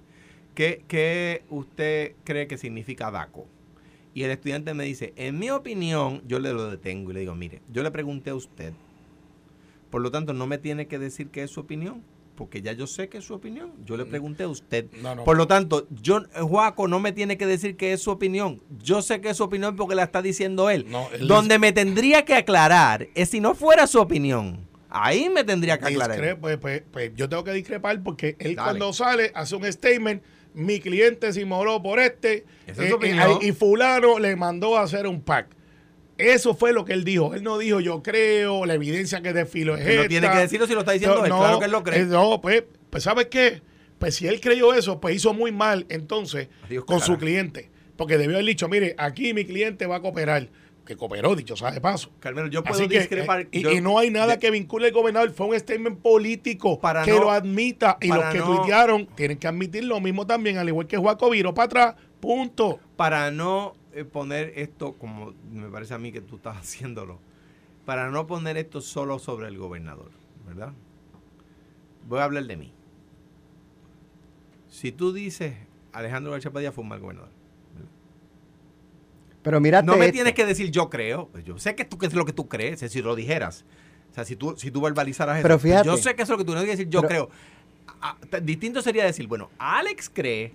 [0.55, 3.47] ¿qué, qué usted cree que significa DACO?
[4.12, 7.35] Y el estudiante me dice, en mi opinión, yo le lo detengo y le digo,
[7.35, 8.73] mire, yo le pregunté a usted,
[9.90, 12.03] por lo tanto, no me tiene que decir qué es su opinión
[12.35, 13.73] porque ya yo sé que es su opinión.
[13.85, 14.09] Yo le mm.
[14.09, 14.87] pregunté a usted.
[15.25, 18.62] Por lo tanto, yo, Juaco no me tiene que decir que es su opinión.
[18.83, 20.87] Yo sé que es su opinión porque la está diciendo él.
[21.20, 24.68] Donde me tendría que aclarar es si no fuera su opinión.
[24.90, 26.38] Ahí me tendría que aclarar.
[26.38, 30.23] Pues, pues, pues, yo tengo que discrepar porque él cuando sale hace un statement.
[30.55, 35.20] Mi cliente se inmoló por este eh, eh, y fulano le mandó a hacer un
[35.20, 35.49] pack.
[36.18, 37.35] Eso fue lo que él dijo.
[37.35, 40.74] Él no dijo yo creo, la evidencia que desfilo es No tiene que decirlo si
[40.74, 42.00] lo está diciendo él, claro que él lo cree.
[42.00, 43.62] Eh, no, pues, pues ¿sabes qué?
[43.98, 46.48] Pues si él creyó eso, pues hizo muy mal entonces
[46.87, 47.70] con su cliente.
[47.96, 50.48] Porque debió haber dicho, mire, aquí mi cliente va a cooperar.
[50.85, 52.11] Que cooperó, dicho sea de paso.
[52.20, 53.42] Carmelo, yo puedo discrepar.
[53.53, 55.31] Eh, y, no hay nada que vincule al gobernador.
[55.33, 57.96] Fue un statement político para que lo admita.
[58.03, 61.55] Y los que tuitearon tienen que admitir lo mismo también, al igual que Juaco viró
[61.55, 61.94] para atrás.
[62.20, 62.81] Punto.
[62.96, 67.20] Para no poner esto, como me parece a mí que tú estás haciéndolo,
[67.85, 70.11] para no poner esto solo sobre el gobernador,
[70.46, 70.72] ¿verdad?
[72.09, 72.72] Voy a hablar de mí.
[74.68, 75.54] Si tú dices
[75.92, 77.30] Alejandro García Padilla fue un mal gobernador.
[79.42, 81.28] Pero mira, No me tienes que decir yo creo.
[81.28, 83.64] Pues yo sé que tú que es lo que tú crees, si lo dijeras.
[84.11, 85.62] O sea, si tú, si tú verbalizaras Pero eso.
[85.62, 85.87] pues fíjate.
[85.87, 88.40] yo sé que eso es lo que tú no tienes que decir yo Pero- creo.
[88.42, 90.54] Distinto sería decir, bueno, Alex cree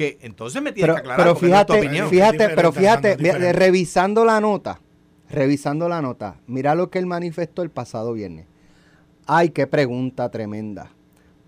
[0.00, 2.08] que entonces me tienes Pero, que aclarar pero es tu fíjate, opinión.
[2.08, 3.52] fíjate, pero fíjate, diferente.
[3.52, 4.80] revisando la nota,
[5.28, 8.46] revisando la nota, mira lo que él manifestó el pasado viernes.
[9.26, 10.90] Ay, qué pregunta tremenda.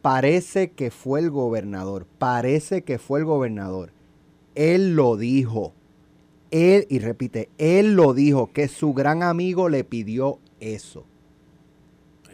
[0.03, 3.95] Parece que fue el gobernador, parece que fue el gobernador.
[4.55, 5.73] Él lo dijo.
[6.51, 11.07] Él, y repite, él lo dijo, que su gran amigo le pidió eso.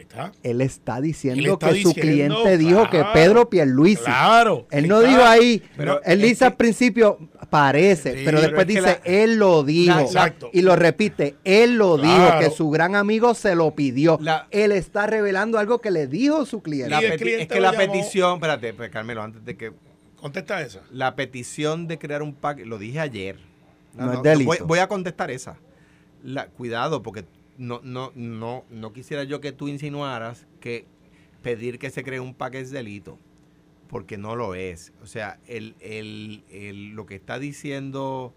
[0.09, 0.31] Está.
[0.41, 4.03] Él está diciendo Él está que su cliente dijo que Pedro Pierluisi.
[4.03, 4.65] Claro.
[4.71, 5.09] Él no está.
[5.09, 7.19] dijo ahí, Pero él dice al principio,
[7.51, 9.99] parece, Sí, pero después dice, la- él lo dijo.
[9.99, 10.49] Exacto.
[10.51, 14.17] Y lo repite, él lo dijo, que su gran amigo se lo pidió.
[14.19, 16.95] La- él está revelando algo que le dijo su cliente.
[17.15, 19.73] Es que la llamó- petición, espérate, pues, Carmelo, antes de que
[20.15, 20.81] Contesta esa.
[20.91, 23.37] la petición de crear un pack, lo dije ayer.
[23.93, 24.47] No es delito.
[24.47, 25.57] Voy, voy a contestar esa.
[26.23, 27.25] La, cuidado, porque
[27.59, 30.87] no, no, no, no quisiera yo que tú insinuaras que
[31.43, 33.19] pedir que se cree un pack es delito,
[33.89, 34.93] porque no lo es.
[35.03, 38.33] O sea, el, el- el- lo que está diciendo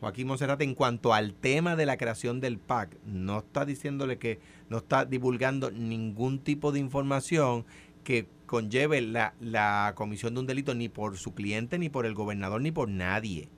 [0.00, 4.40] Joaquín Monserrate en cuanto al tema de la creación del PAC, no está diciéndole que
[4.68, 7.64] no está divulgando ningún tipo de información
[8.04, 12.14] que conlleve la, la comisión de un delito ni por su cliente, ni por el
[12.14, 13.48] gobernador, ni por nadie.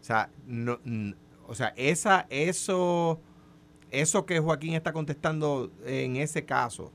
[0.00, 0.78] O sea, no,
[1.46, 3.20] o sea esa, eso,
[3.90, 6.92] eso que Joaquín está contestando en ese caso,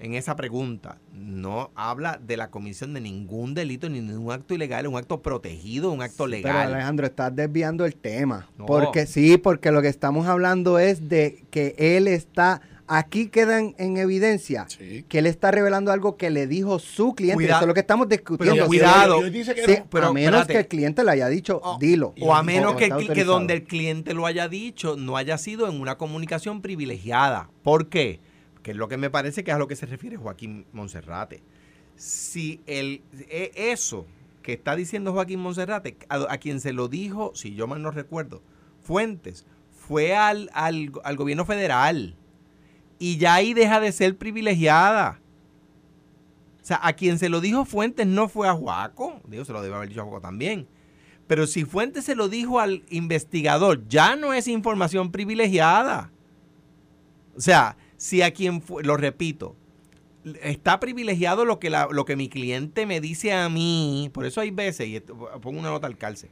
[0.00, 4.52] en esa pregunta, no habla de la comisión de ningún delito, ni de un acto
[4.54, 6.74] ilegal, es un acto protegido, un acto Pero legal.
[6.74, 8.48] Alejandro, estás desviando el tema.
[8.58, 8.66] No.
[8.66, 13.96] Porque sí, porque lo que estamos hablando es de que él está, aquí quedan en
[13.96, 15.04] evidencia Sí.
[15.08, 17.36] que él está revelando algo que le dijo su cliente.
[17.44, 18.54] Cuida- Eso es lo que estamos discutiendo.
[18.54, 19.20] Pero cuidado.
[19.22, 19.42] Sí,
[19.78, 19.86] no.
[19.90, 20.52] pero a menos espérate.
[20.52, 22.14] que el cliente le haya dicho, O- dilo.
[22.20, 22.88] O a menos que,
[23.24, 27.50] donde el cliente lo haya dicho no haya sido en una comunicación privilegiada.
[27.62, 28.20] ¿Por qué?
[28.62, 31.42] Que es lo que me parece que es a lo que se refiere Joaquín Monserrate.
[31.96, 34.06] Si el, e- eso
[34.42, 37.90] que está diciendo Joaquín Monserrate, a, a quien se lo dijo, si yo mal no
[37.90, 38.42] recuerdo,
[38.82, 42.16] Fuentes, fue al, al, al gobierno federal.
[42.98, 45.20] Y ya ahí deja de ser privilegiada.
[46.62, 49.20] O sea, a quien se lo dijo Fuentes no fue a Juaco.
[49.28, 50.66] Digo, se lo debe haber dicho a Juaco también.
[51.26, 56.10] Pero si Fuentes se lo dijo al investigador, ya no es información privilegiada.
[57.36, 59.56] O sea, si a quien fue, lo repito,
[60.42, 64.10] está privilegiado lo que, la- lo que mi cliente me dice a mí.
[64.14, 66.30] Por eso hay veces, y pongo una nota al calce.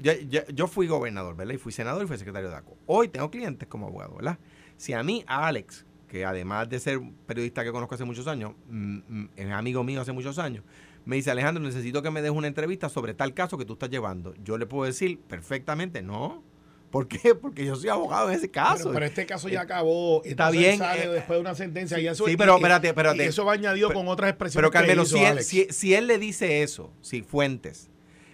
[0.00, 1.54] Yo, yo- yo fui gobernador, ¿verdad?
[1.54, 2.76] Y fui senador y fui secretario de ACO.
[2.86, 4.38] Hoy tengo clientes como abogado, ¿verdad?
[4.76, 8.26] Si a mí, a Alex, que además de ser un periodista que conozco hace muchos
[8.26, 10.64] años, mm, mm, es amigo mío hace muchos años,
[11.04, 13.88] me dice, Alejandro, necesito que me des una entrevista sobre tal caso que tú estás
[13.90, 14.34] llevando.
[14.42, 16.42] Yo le puedo decir perfectamente, no.
[16.90, 17.34] ¿Por qué?
[17.40, 18.84] Porque yo soy abogado en ese caso.
[18.84, 20.22] Pero, pero este caso ya acabó.
[20.24, 21.98] Está bien, Sale eh, después de una sentencia.
[21.98, 23.26] y eso, sí, pero espérate, espérate.
[23.26, 24.62] eso va añadido Pero- con otras expresiones.
[24.68, 27.90] Pero Carmelo, hizo si él, si, si él le dice eso, si Fuentes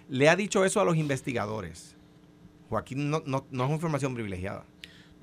[0.09, 1.97] le ha dicho eso a los investigadores,
[2.69, 4.65] Joaquín no, no, no es información privilegiada.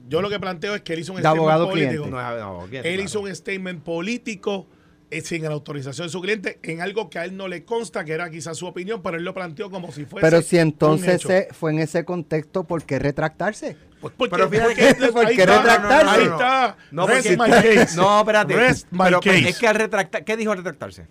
[0.08, 2.04] Yo lo que planteo es que él hizo un De statement abogado político.
[2.04, 2.12] cliente.
[2.12, 3.02] No no, Él claro.
[3.02, 4.68] hizo un statement político
[5.10, 8.04] eh, sin la autorización de su cliente en algo que a él no le consta,
[8.06, 10.26] que era quizás su opinión, pero él lo planteó como si fuese.
[10.26, 11.28] Pero si un entonces hecho.
[11.28, 13.76] se- fue en ese contexto, ¿por qué retractarse?
[14.00, 16.10] Pues porque, Pero fíjate porque- que- ¿por ahí qué está, retractarse?
[16.22, 16.78] Ahí está.
[16.92, 17.96] No, Rest porque- my case.
[17.98, 18.56] No, espérate.
[18.56, 19.50] Rest my pero pues, case.
[19.50, 21.08] es que al retractar, ¿qué dijo al retractarse?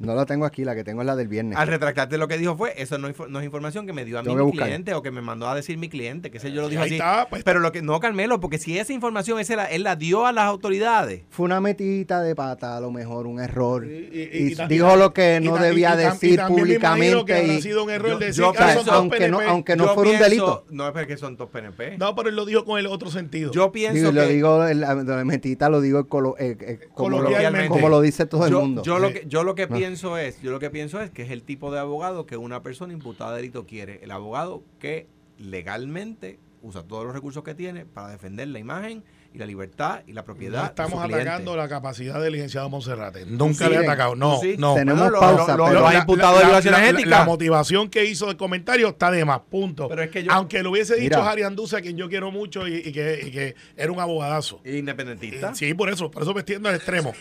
[0.00, 1.58] No lo tengo aquí, la que tengo es la del viernes.
[1.58, 4.28] Al retractarte lo que dijo fue, eso no, es información que me dio a mí
[4.28, 4.66] que mi buscar.
[4.66, 6.88] cliente o que me mandó a decir mi cliente, que sé yo lo dijo Ahí
[6.88, 6.94] así.
[6.96, 7.42] está, pues.
[7.42, 10.32] Pero lo que no, Carmelo, porque si esa información esa la- él la dio a
[10.32, 11.22] las autoridades.
[11.30, 13.86] Fue una metidita de pata, a lo mejor, un error.
[13.86, 16.38] Y- Y, y- y- y ta- dijo lo que no debía y tam- y decir
[16.40, 17.32] que públicamente.
[17.34, 19.94] habrá y- sido un error yo- decir yo que son aunque, no, aunque no Yo
[19.94, 20.64] fuera un pienso- delito.
[20.70, 21.98] No, es porque son dos PNP.
[21.98, 23.50] No, pero él lo dijo con el otro sentido.
[23.52, 24.32] Yo pienso Digo, lo que...
[24.32, 27.68] digo, la, la metidita lo digo colo- eh, eh, como, lo, Coloquialmente.
[27.68, 28.82] como lo dice todo el mundo.
[28.82, 29.74] Yo lo que, yo lo que No.
[29.88, 32.62] Pienso es, yo lo que pienso es que es el tipo de abogado que una
[32.62, 34.00] persona imputada de delito quiere.
[34.02, 35.06] El abogado que
[35.38, 40.12] legalmente usa todos los recursos que tiene para defender la imagen y la libertad y
[40.12, 40.56] la propiedad.
[40.58, 41.22] No de estamos su cliente.
[41.28, 43.24] atacando la capacidad del licenciado Monserrate.
[43.26, 44.14] Nunca Sí, le he atacado.
[44.16, 44.56] No, sí.
[44.58, 44.74] no.
[44.74, 47.10] Tenemos pausa, lo- lo- pero- lo has La- imputado la- de la- violaciones la- éticas.
[47.20, 49.88] La motivación que hizo del comentario está de más, punto.
[49.88, 51.22] Pero es que yo- Aunque lo hubiese dicho.
[51.22, 54.60] Harry Anduce, a quien yo quiero mucho y, y que, y que era un abogadazo.
[54.64, 55.54] Independentista.
[55.54, 57.14] Sí, por eso, por eso me extiendo al extremo.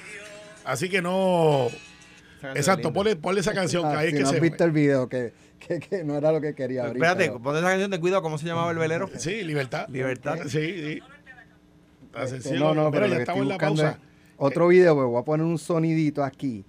[0.65, 1.67] Así que no.
[2.55, 4.35] Exacto, ponle, ponle esa canción que Ah, ahí es si que no se.
[4.35, 6.97] has visto el video, que, que, que no era lo que quería abrir.
[7.03, 9.09] Espérate, pero- pon esa canción de cuidado, ¿cómo se llamaba el velero?
[9.17, 9.87] Sí, libertad.
[9.89, 10.37] Libertad.
[10.43, 10.99] Sí, sí.
[12.19, 13.97] Este, no, no, pero lo ya que estamos en la buscando pausa.
[13.99, 16.63] es otro video, pues voy a poner un sonidito aquí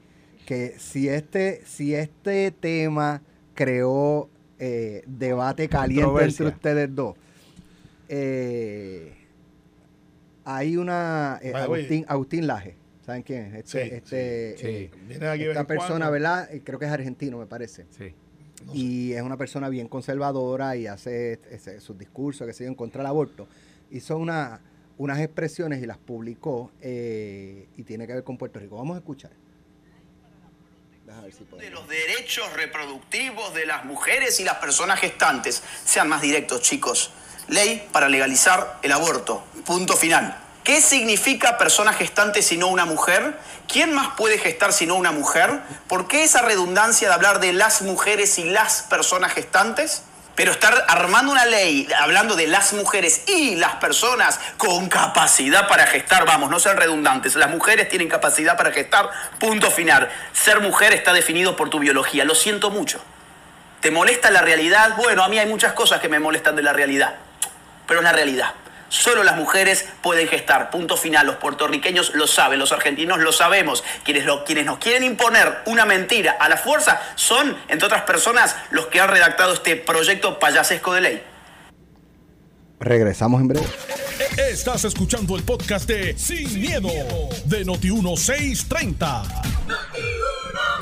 [0.46, 3.20] que si este, si este tema
[3.54, 4.28] creó
[4.59, 7.14] eh, debate caliente entre ustedes dos,
[8.09, 9.14] eh,
[10.44, 11.52] hay una eh.
[11.54, 12.74] Agustín, Agustín Laje,
[13.09, 13.64] ¿saben quién es?
[13.64, 15.12] Este, Sí, este, sí, eh, sí.
[15.14, 15.66] Esta cuando.
[15.66, 16.53] persona, ¿verdad?
[16.55, 17.87] Eh, Creo que es argentino, me parece.
[17.97, 18.14] Sí.
[18.66, 18.79] No sé.
[18.79, 22.99] y es una persona bien conservadora y hace ese- sus discursos que se en contra
[23.03, 23.49] del aborto.
[23.90, 24.61] Hizo una,
[24.99, 28.77] unas expresiones y las publicó eh, y tiene que ver con Puerto Rico.
[28.77, 29.31] Vamos a escuchar.
[31.07, 35.62] Déjame ver si de los derechos reproductivos de las mujeres y las personas gestantes.
[35.85, 37.12] Sean más directos, chicos.
[37.49, 39.42] Ley para legalizar el aborto.
[39.64, 40.37] Punto final.
[40.68, 43.38] ¿Qué significa persona gestante si no una mujer?
[43.66, 45.61] ¿Quién más puede gestar si no una mujer?
[45.88, 50.02] ¿Por qué esa redundancia de hablar de las mujeres y las personas gestantes?
[50.35, 55.87] Pero estar armando una ley hablando de las mujeres y las personas con capacidad para
[55.87, 57.35] gestar, vamos, no sean redundantes.
[57.35, 59.09] Las mujeres tienen capacidad para gestar,
[59.40, 60.11] punto final.
[60.35, 62.26] Ser mujer está definido por tu biología.
[62.26, 63.00] Lo siento mucho.
[63.81, 64.96] ¿Te molesta la realidad?
[64.98, 67.14] Bueno, a mí hay muchas cosas que me molestan de la realidad.
[67.87, 68.52] Pero es la realidad.
[68.88, 70.70] Solo las mujeres pueden gestar.
[70.70, 71.27] Punto final.
[71.27, 73.85] Los puertorriqueños lo saben, los argentinos lo sabemos.
[74.05, 78.57] Quienes, lo- quienes nos quieren imponer una mentira a la fuerza son, entre otras personas,
[78.70, 81.22] los que han redactado este proyecto payasesco de ley.
[82.81, 83.66] Regresamos en breve.
[84.51, 86.88] Estás escuchando el podcast de Sin, miedo,
[87.44, 89.22] de Noti1630.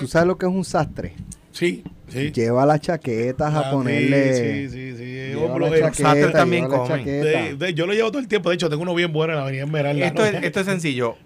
[0.01, 1.15] ¿Tú sabes lo que es un sastre?
[1.53, 2.31] Sí, sí.
[2.33, 4.35] Lleva las chaquetas a ponerle...
[4.35, 4.86] Sí, sí, sí.
[5.41, 6.99] Yo, lo- chaqueta, sastres también lleva la comen.
[7.05, 7.25] chaqueta.
[7.43, 8.49] de- de- yo lo llevo todo el tiempo.
[8.51, 10.07] De hecho, tengo uno bien bueno en la avenida Esmeralda.
[10.07, 10.27] Esto, ¿no?
[10.29, 11.17] es, esto es sencillo.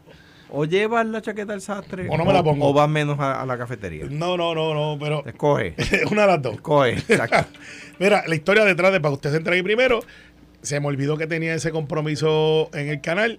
[0.53, 2.69] O llevas la chaqueta al sastre O no me la pongo.
[2.69, 4.07] o vas menos a, a la cafetería.
[4.11, 5.75] No, no, no, no, pero Escoge.
[6.11, 6.55] una de las dos.
[6.55, 6.91] Escoge.
[7.09, 7.47] Exacto.
[8.01, 10.01] Mira, la historia detrás de para que usted se entre ahí primero.
[10.63, 13.39] Se me olvidó que tenía ese compromiso en el canal.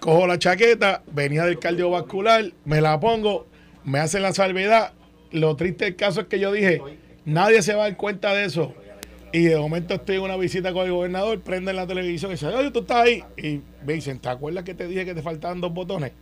[0.00, 3.46] Cojo la chaqueta, venía del cardiovascular, me la pongo,
[3.84, 4.92] me hacen la salvedad.
[5.32, 6.80] Lo triste del caso es que yo dije,
[7.24, 8.74] nadie se va a dar cuenta de eso.
[9.34, 12.50] Y de momento estoy en una visita con el gobernador, prenden la televisión y dicen,
[12.50, 13.24] oye, tú estás ahí.
[13.36, 16.12] Y me dicen, ¿te acuerdas que te dije que te faltaban dos botones?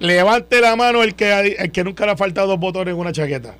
[0.00, 3.12] Levante la mano el que, el que nunca le ha faltado dos botones en una
[3.12, 3.56] chaqueta.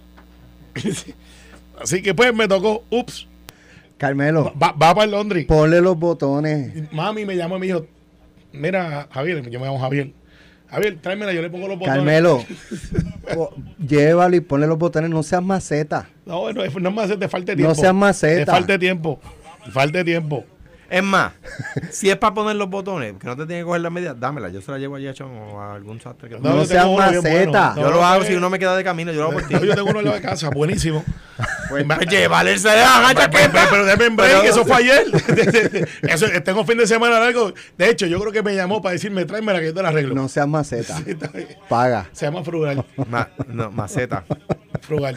[1.79, 3.29] Así que pues me tocó, ups,
[3.98, 5.44] Carmelo, va, va para el Londres.
[5.44, 6.90] ponle los botones.
[6.90, 7.87] Mami me llamó y me dijo,
[8.50, 10.11] mira, Javier, yo me llamo Javier.
[10.74, 11.96] Javier, tráemela, yo le pongo los botones.
[11.96, 12.44] Carmelo,
[13.34, 15.10] po- llévalo y ponle los botones.
[15.10, 16.08] No seas maceta.
[16.26, 17.68] No, es- no es más, te falta tiempo.
[17.68, 18.44] No seas maceta.
[18.44, 19.20] Te falta tiempo.
[19.64, 20.44] Te falta tiempo.
[20.90, 21.32] Es más,
[21.90, 24.50] si es para poner los botones, que no te tiene que coger la media, dámela.
[24.50, 26.28] Yo se la llevo a Jason o a algún sastre.
[26.28, 27.20] Que No yo seas maceta.
[27.20, 27.74] bueno.
[27.76, 29.48] yo No, lo hago eh, si uno me queda de camino, yo lo hago por
[29.48, 29.54] ti.
[29.54, 31.02] no, Yo tengo uno en la casa, buenísimo.
[31.68, 31.87] Pues
[32.61, 33.66] sedán, Pero, chaqueta.
[33.70, 35.05] pero déjame en break, eso fue ayer.
[36.03, 37.53] Eso, tengo fin de semana largo.
[37.77, 40.14] De hecho, yo creo que me llamó para decirme, tráemela que yo te la arreglo.
[40.14, 40.96] No seas maceta.
[41.68, 42.09] Paga.
[42.12, 42.85] Se llama frugal.
[43.09, 44.24] Ma- no, maceta.
[44.83, 45.16] Frugal.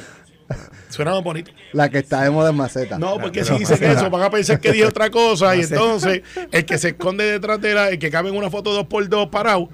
[0.90, 1.52] Suena más bonito.
[1.74, 2.98] La que está de moda es maceta.
[2.98, 5.56] No, porque si dicen eso, van a pensar que dije otra cosa.
[5.56, 8.72] y entonces, el que se esconde detrás de la, el que cabe en una foto
[8.74, 9.70] dos por dos parado,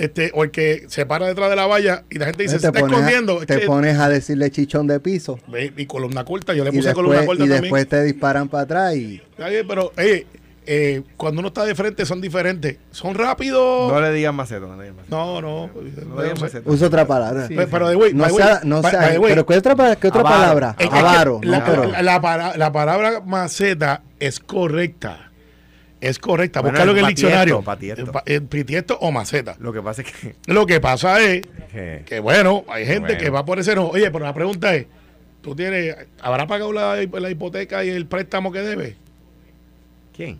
[0.00, 2.66] este, o el que se para detrás de la valla y la gente dice, se
[2.66, 3.38] está escondiendo.
[3.38, 5.38] a, es te que- pones a decirle chichón de piso.
[5.76, 7.62] Y columna corta, yo le puse columna corta y también.
[7.62, 10.26] después te disparan para atrás y Está bien, pero, oye,
[10.66, 12.76] eh, cuando uno está de frente son diferentes.
[12.92, 13.90] Son rápidos.
[13.90, 14.76] No le digas maceta, no.
[15.08, 15.70] No, no.
[15.72, 16.22] No
[16.66, 17.48] usa otra palabra.
[17.48, 20.36] Sí, Pero, de güey, No sea, no sea, pero ¿qué otra, qué otra Avaro.
[20.40, 20.76] palabra?
[20.78, 25.29] es que- Avaro, la, no, pero la- la para- la palabra maceta es correcta.
[26.00, 26.60] Es correcta.
[26.60, 27.62] Bueno, Búscalo en el patiesto, diccionario.
[27.62, 28.02] patiesto.
[28.02, 29.56] Eh, pa- eh, Pitiesto o maceta.
[29.58, 30.34] Lo que pasa es que.
[30.52, 33.20] Lo que pasa es que- que, bueno, hay gente Bueno.
[33.20, 33.88] que va por ese no.
[33.88, 34.86] Oye, pero la pregunta es:
[35.42, 38.96] ¿tú tienes, ¿habrá pagado la, la hipoteca y el préstamo que debe?
[40.16, 40.38] ¿Quién?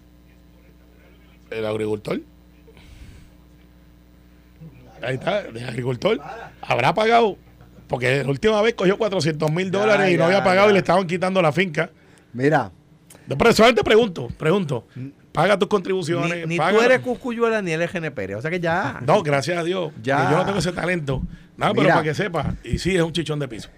[1.50, 2.20] El agricultor.
[5.02, 6.20] Ahí está, el agricultor.
[6.62, 7.36] ¿Habrá pagado?
[7.88, 10.70] Porque la última vez cogió 400 mil dólares y no ya, había pagado ya.
[10.70, 11.90] y le estaban quitando la finca.
[12.32, 12.70] mira,
[13.26, 14.86] Pero solamente pregunto, pregunto.
[15.32, 16.46] Paga tus contribuciones.
[16.46, 18.34] Ni, ni paga- tú eres Cuscuyuela ni el GNP.
[18.34, 19.00] O sea que ya.
[19.06, 19.92] No, gracias a Dios.
[20.02, 20.26] Ya.
[20.26, 21.22] que Yo no tengo ese talento.
[21.56, 21.94] Nada, pero Mira.
[21.94, 22.54] para que sepa.
[22.64, 23.68] Y sí, es un chichón de piso.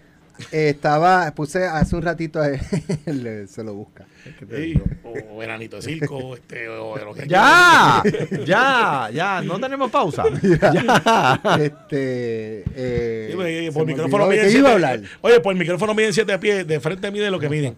[0.51, 2.41] eh, estaba, puse hace un ratito,
[3.07, 4.07] le- se lo busca.
[4.51, 8.03] Sí, o veranito de circo, este, o de lo que Ya,
[8.47, 9.43] ya, ya.
[9.43, 10.25] No tenemos pausa.
[10.43, 11.41] Ya.
[11.61, 15.01] Este, eh, Sí, por micrófono miden qué iba a siete- hablar.
[15.21, 17.77] Oye, por el micrófono miden siete pies, de frente mide lo que miden.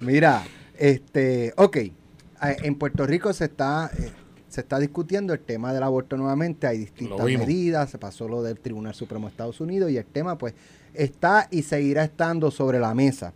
[0.00, 0.42] Mira,
[0.76, 1.92] este, ok, eh,
[2.40, 4.10] en Puerto Rico se está, eh,
[4.48, 8.58] se está discutiendo el tema del aborto nuevamente, hay distintas medidas, se pasó lo del
[8.60, 10.54] Tribunal Supremo de Estados Unidos y el tema pues
[10.94, 13.32] está y seguirá estando sobre la mesa.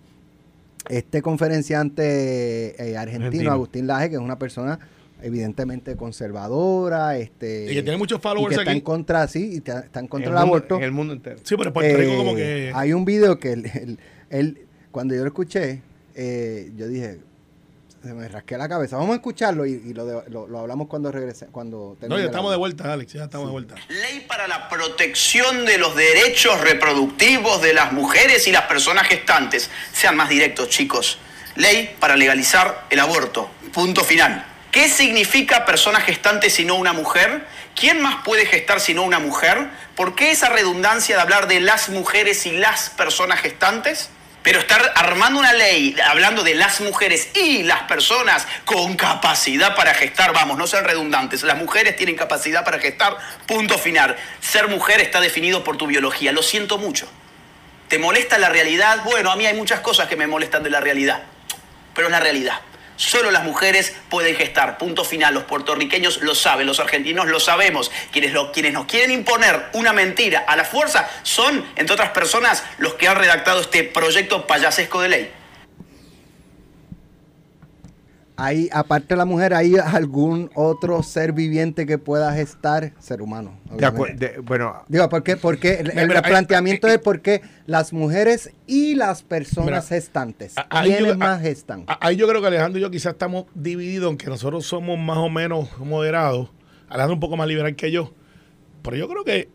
[0.89, 3.53] Este conferenciante eh, argentino, Argentino.
[3.53, 4.79] Agustín Laje, que es una persona
[5.23, 8.79] evidentemente conservadora, este Y que tiene muchos y followers que está aquí.
[8.79, 10.77] en contra, sí, y está, está en contra el del aborto.
[10.79, 11.37] en el mundo entero.
[11.45, 12.73] Sí, pero en Puerto Rico Eh, como que...
[12.75, 13.99] Hay un video que él, él-
[14.31, 15.81] él- cuando yo lo escuché,
[16.17, 17.21] eh, yo dije,
[18.03, 18.97] se me rasqué la cabeza.
[18.97, 22.25] Vamos a escucharlo y, y lo, de- lo, lo hablamos cuando regrese, cuando No, ya
[22.27, 22.59] estamos de audio.
[22.59, 23.75] vuelta, Alex, ya estamos de vuelta.
[23.89, 29.71] Ley para la protección de los derechos reproductivos de las mujeres y las personas gestantes.
[29.93, 31.19] Sean más directos, chicos.
[31.57, 33.51] Ley para legalizar el aborto.
[33.73, 34.47] Punto final.
[34.71, 37.47] ¿Qué significa persona gestante si no una mujer?
[37.79, 39.69] ¿Quién más puede gestar si no una mujer?
[39.97, 44.09] ¿Por qué esa redundancia de hablar de las mujeres y las personas gestantes?
[44.43, 49.95] Pero estar armando una ley hablando de las mujeres y las personas con capacidad para
[49.95, 54.17] gestar, vamos, no sean redundantes, las mujeres tienen capacidad para gestar, punto final.
[54.41, 57.09] Ser mujer está definido por tu biología, lo siento mucho.
[57.87, 59.05] ¿Te molesta la realidad?
[59.05, 61.23] Bueno, a mí hay muchas cosas que me molestan de la realidad,
[61.95, 62.61] pero es la realidad.
[62.97, 65.35] Solo las mujeres pueden gestar, punto final.
[65.35, 67.91] Los puertorriqueños lo saben, los argentinos lo sabemos.
[68.13, 72.95] Quienes, quienes nos quieren imponer una mentira a la fuerza son, entre otras personas, los
[72.95, 75.42] que han redactado este proyecto payasesco de ley.
[78.45, 82.93] Hay, aparte de la mujer, ¿hay algún otro ser viviente que pueda gestar?
[82.99, 83.61] Ser humano.
[83.71, 85.37] De bueno, Digo, ¿por qué?
[85.37, 89.83] Porque el, el Mira, planteamiento hay- es por qué las mujeres y las personas Mira,
[89.83, 90.55] gestantes.
[90.83, 91.85] ¿Quiénes más gestan?
[92.01, 95.31] Ahí yo creo que Alejandro y yo quizás estamos divididos, aunque nosotros somos más o
[95.31, 96.49] menos moderados.
[96.89, 98.13] Alejandro un poco más liberal que yo.
[98.83, 99.49] Pero yo creo que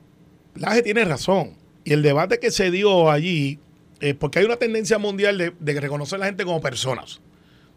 [0.56, 1.58] Laje tiene razón.
[1.84, 3.60] Y el debate que se dio allí,
[4.00, 7.19] eh, porque hay una tendencia mundial de, de reconocer a la gente como personas.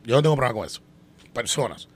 [0.04, 0.82] Yo no tengo problema con eso.
[1.32, 1.88] Personas.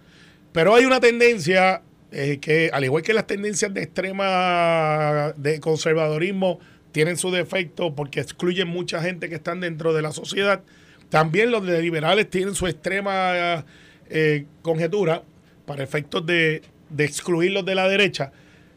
[0.52, 6.60] Pero hay una tendencia eh, que, al igual que las tendencias de extrema de conservadorismo,
[6.92, 10.62] tienen su defecto porque excluyen mucha gente que están dentro de la sociedad.
[11.08, 13.64] También los liberales tienen su extrema
[14.08, 15.24] eh, conjetura
[15.66, 18.30] para efectos de, de excluirlos de la derecha.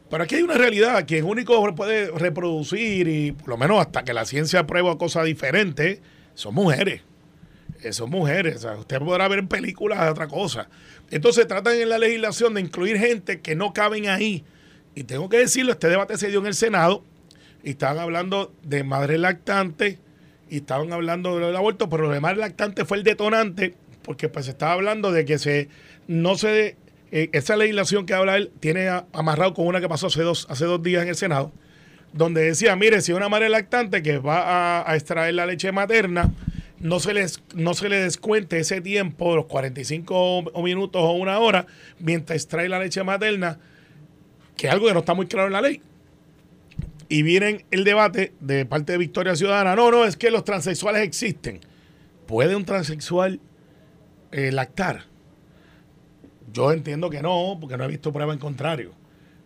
[0.10, 4.14] Pero aquí hay una realidad, quien único puede reproducir y por lo menos hasta que
[4.14, 6.00] la ciencia prueba cosas diferentes,
[6.34, 7.02] son mujeres.
[7.84, 8.58] Eh, son mujeres.
[8.58, 10.70] O sea, usted podrá ver en películas otra cosa.
[11.12, 14.44] Entonces tratan en la legislación de incluir gente que no caben ahí.
[14.96, 17.04] Y tengo que decirlo, este debate se dio en el Senado
[17.64, 19.98] y estaban hablando de madres lactantes
[20.50, 24.46] y estaban hablando del aborto, pero lo de madre lactante fue el detonante porque pues
[24.46, 25.68] se estaba hablando de que se
[26.08, 26.78] no se
[27.12, 30.64] eh, esa legislación que habla él tiene amarrado con una que pasó hace dos hace
[30.64, 31.52] dos días en el Senado
[32.14, 36.32] donde decía, mire, si una madre lactante que va a extraer la leche materna,
[36.80, 40.16] no se, les, no se le descuente ese tiempo, los 45
[40.54, 41.66] o- minutos o una hora,
[42.00, 43.60] mientras extrae la leche materna,
[44.56, 45.82] que es algo que no está muy claro en la ley.
[47.10, 51.04] Y viene el debate de parte de Victoria Ciudadana, no, no, es que los transexuales
[51.04, 51.62] existen.
[52.26, 53.40] ¿Puede un transexual
[54.32, 55.06] eh, lactar?
[56.52, 58.92] Yo entiendo que no, porque no he visto prueba en contrario.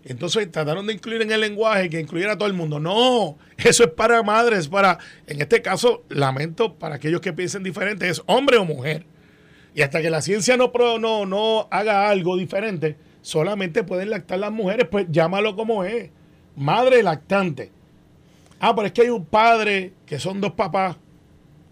[0.04, 2.80] Entonces trataron de incluir en el lenguaje que incluyera a todo el mundo.
[2.80, 8.10] No, eso es para madres, para, en este caso, lamento para aquellos que piensen diferente,
[8.10, 9.06] es hombre o mujer.
[9.74, 14.52] Y hasta que la ciencia no, no, no haga algo diferente, solamente pueden lactar las
[14.52, 16.10] mujeres, pues llámalo como es.
[16.56, 17.72] Madre lactante.
[18.60, 20.98] Ah, pero es que hay un padre que son dos papás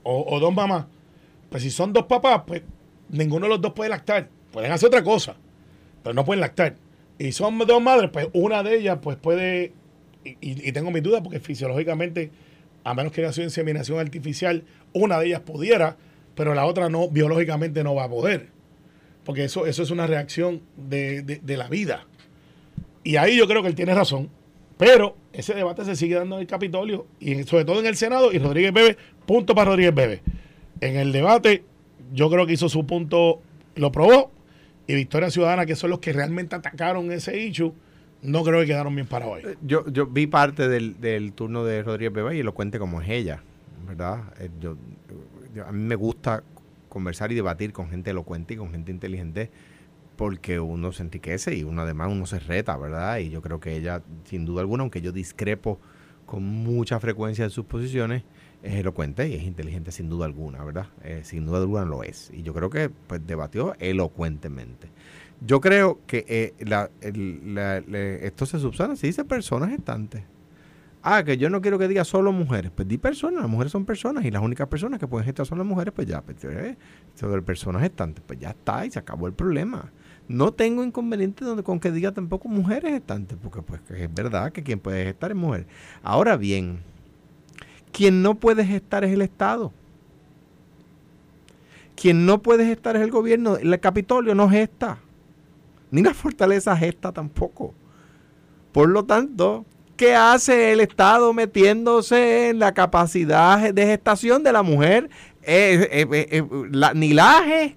[0.04, 0.86] o dos mamás.
[1.50, 2.62] Pues si son dos papás, pues
[3.10, 4.30] ninguno de los dos puede lactar.
[4.52, 5.36] Pueden hacer otra cosa,
[6.04, 6.76] pero no pueden lactar.
[7.20, 9.74] Y son dos madres, pues una de ellas pues puede,
[10.24, 12.32] y, tengo mis dudas porque fisiológicamente,
[12.86, 15.98] a menos que haya sido inseminación artificial, una de ellas pudiera,
[16.34, 18.48] pero la otra no, biológicamente no va a poder.
[19.26, 22.08] Porque eso, eso es una reacción de, de- la vida.
[23.04, 24.30] Y ahí yo creo que él tiene razón.
[24.78, 28.32] Pero ese debate se sigue dando en el Capitolio y sobre todo en el Senado.
[28.32, 30.22] Y Rodríguez Bebe, punto para Rodríguez Bebe.
[30.80, 31.66] En el debate,
[32.14, 33.42] yo creo que hizo su punto,
[33.76, 34.32] lo probó.
[34.90, 37.72] Y Victoria Ciudadana, que son los que realmente atacaron ese issue,
[38.24, 39.44] no creo que quedaron bien parados ahí.
[39.62, 43.44] yo, yo vi parte del, del turno de Rodríguez Bebe y elocuente como es ella,
[43.88, 44.24] ¿verdad?
[44.40, 44.78] Eh, yo-
[45.64, 46.42] a mí me gusta
[46.90, 49.52] conversar y debatir con gente elocuente y con gente inteligente
[50.16, 53.20] porque uno se enriquece y uno además uno se reta, ¿verdad?
[53.20, 55.80] Y yo creo que ella, sin duda alguna, aunque yo discrepo
[56.30, 58.24] con mucha frecuencia de sus posiciones,
[58.62, 60.88] es elocuente y es inteligente sin duda alguna, ¿verdad?
[61.04, 62.30] Eh, sin duda alguna lo es.
[62.32, 64.90] Y yo creo que pues debatió elocuentemente.
[65.42, 70.24] Yo creo que eh, la- el- la- le- esto se subsana, se dice personas gestantes.
[71.02, 72.72] Ah, que yo no quiero que diga solo mujeres.
[72.76, 75.58] Pues di personas, las mujeres son personas y las únicas personas que pueden gestar son
[75.58, 76.78] las mujeres, pues ya, pues, eh,
[77.16, 79.92] sobre personas gestantes, pues ya está y se acabó el problema.
[80.30, 84.80] No tengo inconveniente con que diga tampoco mujeres gestantes, porque pues es verdad que quien
[84.80, 85.66] puede gestar es mujer.
[86.04, 86.84] Ahora bien,
[87.92, 89.74] quien no puede gestar es el Estado.
[91.96, 93.58] Quien no puede gestar es el gobierno.
[93.58, 95.00] El Capitolio no gesta.
[95.90, 97.74] Ni una fortaleza gesta tampoco.
[98.72, 99.66] Por lo tanto,
[99.98, 105.10] ¿qué hace el Estado metiéndose en la capacidad de gestación de la mujer?
[105.42, 106.44] Eh, eh, eh,
[106.94, 107.76] ni LAGE,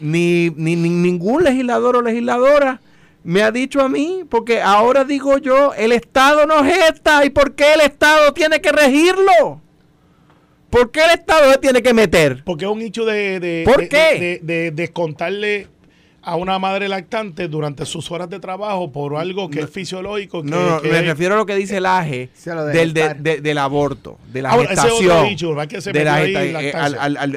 [0.00, 2.80] ni, ni, ningún legislador o legisladora
[3.24, 7.24] me ha dicho a mí, porque ahora digo yo, el Estado no gesta.
[7.24, 9.60] ¿Y por qué el Estado tiene que regirlo?
[10.70, 12.42] ¿Por qué el Estado se tiene que meter?
[12.44, 14.40] Porque es un hecho de, de, ¿Por qué?
[14.42, 15.66] de descontarle
[16.28, 20.42] a una madre lactante durante sus horas de trabajo por algo que es fisiológico.
[20.42, 22.28] no, me refiero a lo que dice el AGE
[22.72, 25.26] del, del aborto, de la gestación.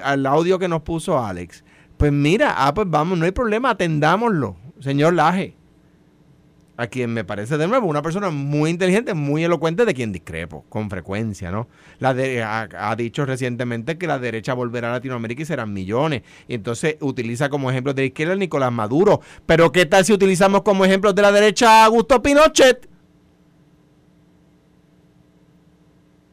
[0.04, 1.64] al, audio que nos puso Alex.
[2.02, 5.56] Pues mira, ah, pues vamos, no hay problema, atendámoslo, señor Laje
[6.76, 10.66] a quien me parece de nuevo una persona muy inteligente, muy elocuente, de quien discrepo
[10.68, 11.68] con frecuencia, ¿no?
[12.02, 16.24] Ha, dicho recientemente que la derecha volverá a Latinoamérica y serán millones.
[16.48, 19.22] Y entonces utiliza como ejemplo de izquierda Nicolás Maduro.
[19.46, 22.90] Pero ¿qué tal si utilizamos como ejemplo de la derecha a Augusto Pinochet?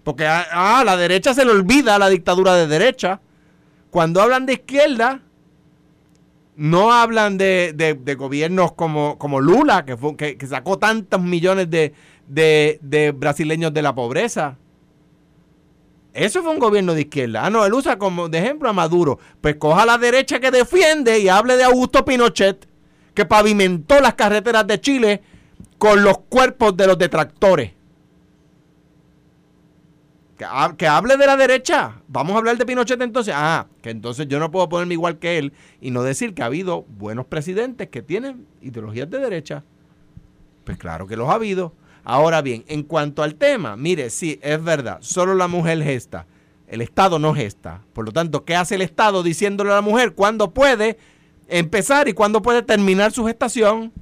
[0.02, 3.20] Porque a, ah, la derecha se le olvida la dictadura de derecha.
[3.90, 5.20] Cuando hablan de izquierda,
[6.58, 13.72] no hablan de, gobiernos como, como Lula, que, fue, que, sacó tantos millones de, brasileños
[13.72, 14.58] de la pobreza.
[16.12, 17.46] Eso fue un gobierno de izquierda.
[17.46, 19.20] Ah, no, él usa como de ejemplo a Maduro.
[19.40, 22.66] Pues coja la derecha que defiende y hable de Augusto Pinochet,
[23.14, 25.22] que pavimentó las carreteras de Chile
[25.78, 27.77] con los cuerpos de los detractores.
[30.38, 32.00] Que, hable de la derecha.
[32.06, 33.34] Vamos a hablar de Pinochet entonces.
[33.36, 36.46] Ah, que entonces yo no puedo ponerme igual que él y no decir que ha
[36.46, 39.64] habido buenos presidentes que tienen ideologías de derecha.
[40.62, 41.72] Pues claro que los ha habido.
[42.04, 46.26] Ahora bien, en cuanto al tema, mire, sí, es verdad, solo la mujer gesta.
[46.68, 47.82] El Estado no gesta.
[47.92, 50.98] Por lo tanto, ¿qué hace el Estado diciéndole a la mujer cuándo puede
[51.48, 53.92] empezar y cuándo puede terminar su gestación?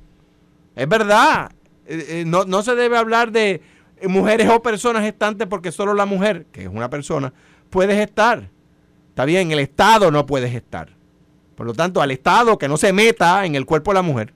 [0.74, 1.50] Es verdad.
[1.86, 3.62] Eh, eh, no, no se debe hablar de,
[4.02, 7.32] mujeres o personas gestantes porque solo la mujer, que es una persona,
[7.70, 8.50] puede gestar.
[9.08, 10.90] Está bien, el Estado no puede gestar.
[11.54, 14.34] Por lo tanto, al Estado que no se meta en el cuerpo de la mujer.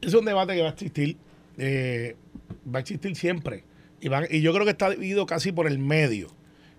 [0.00, 1.16] Es un debate que va a existir,
[1.58, 2.16] eh,
[2.72, 3.64] va a existir siempre.
[4.00, 6.28] Y, y, yo creo que está dividido casi por el medio.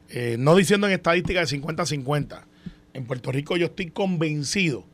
[0.09, 2.45] Eh, no diciendo en estadística de 50-50.
[2.93, 4.85] En Puerto Rico yo estoy convencido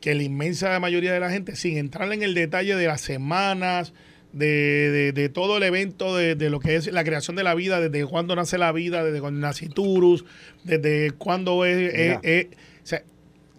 [0.00, 3.92] que la inmensa mayoría de la gente, sin entrar en el detalle de las semanas,
[4.32, 7.80] de, de, todo el evento de, de, lo que es la creación de la vida,
[7.80, 10.24] desde cuándo nace la vida, desde cuando nace Turus,
[10.64, 12.48] desde cuándo es...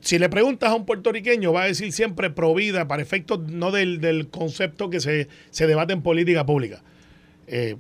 [0.02, 3.72] si le preguntas a un puertorriqueño, va a decir siempre pro vida, para efectos no
[3.72, 6.84] del, del concepto que se, se, debate en política pública.
[7.48, 7.76] Eh,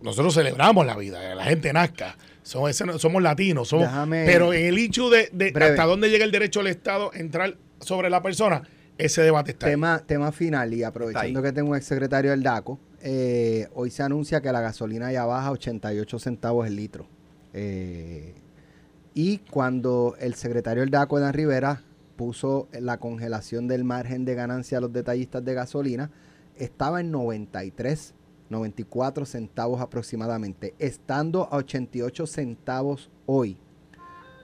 [0.00, 5.10] nosotros celebramos la vida, la gente nazca, somos, somos latinos, somos, pero en el hecho
[5.10, 8.62] de, hasta dónde llega el derecho del Estado entrar sobre la persona,
[8.98, 13.68] ese debate está tema, Tema final, y aprovechando que tengo un exsecretario del DACO, eh,
[13.74, 17.06] hoy se anuncia que la gasolina ya baja 88 centavos el litro.
[17.54, 18.34] Eh,
[19.14, 21.82] y cuando el secretario del DACO, Dan Rivera,
[22.16, 26.10] puso la congelación del margen de ganancia a los detallistas de gasolina,
[26.56, 28.14] estaba en 93,
[28.50, 33.56] 94 centavos aproximadamente, estando a 88 centavos hoy.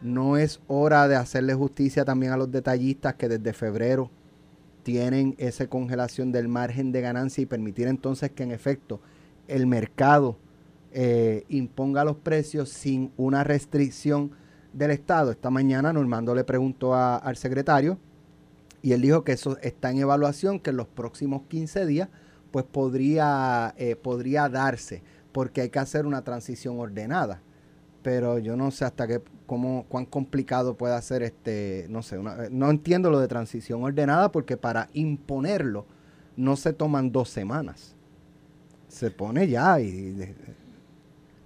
[0.01, 4.11] No es hora de hacerle justicia también a los detallistas que desde febrero
[4.85, 9.01] tienen esa congelación del margen de ganancia y permitir entonces que en efecto
[9.49, 10.37] el mercado
[10.93, 14.31] eh, imponga los precios sin una restricción
[14.73, 15.33] del Estado.
[15.33, 17.99] Esta mañana Normando le preguntó al secretario
[18.83, 22.09] y él dijo que eso está en evaluación, que en los próximos 15 días
[22.53, 27.41] pues podría, eh, podría darse, porque hay que hacer una transición ordenada.
[28.05, 32.19] Pero yo no sé hasta qué cómo, cuán complicado puede ser este, no sé,
[32.51, 35.87] no entiendo lo de transición ordenada porque para imponerlo
[36.37, 37.97] no se toman dos semanas.
[38.89, 40.35] Se pone ya y,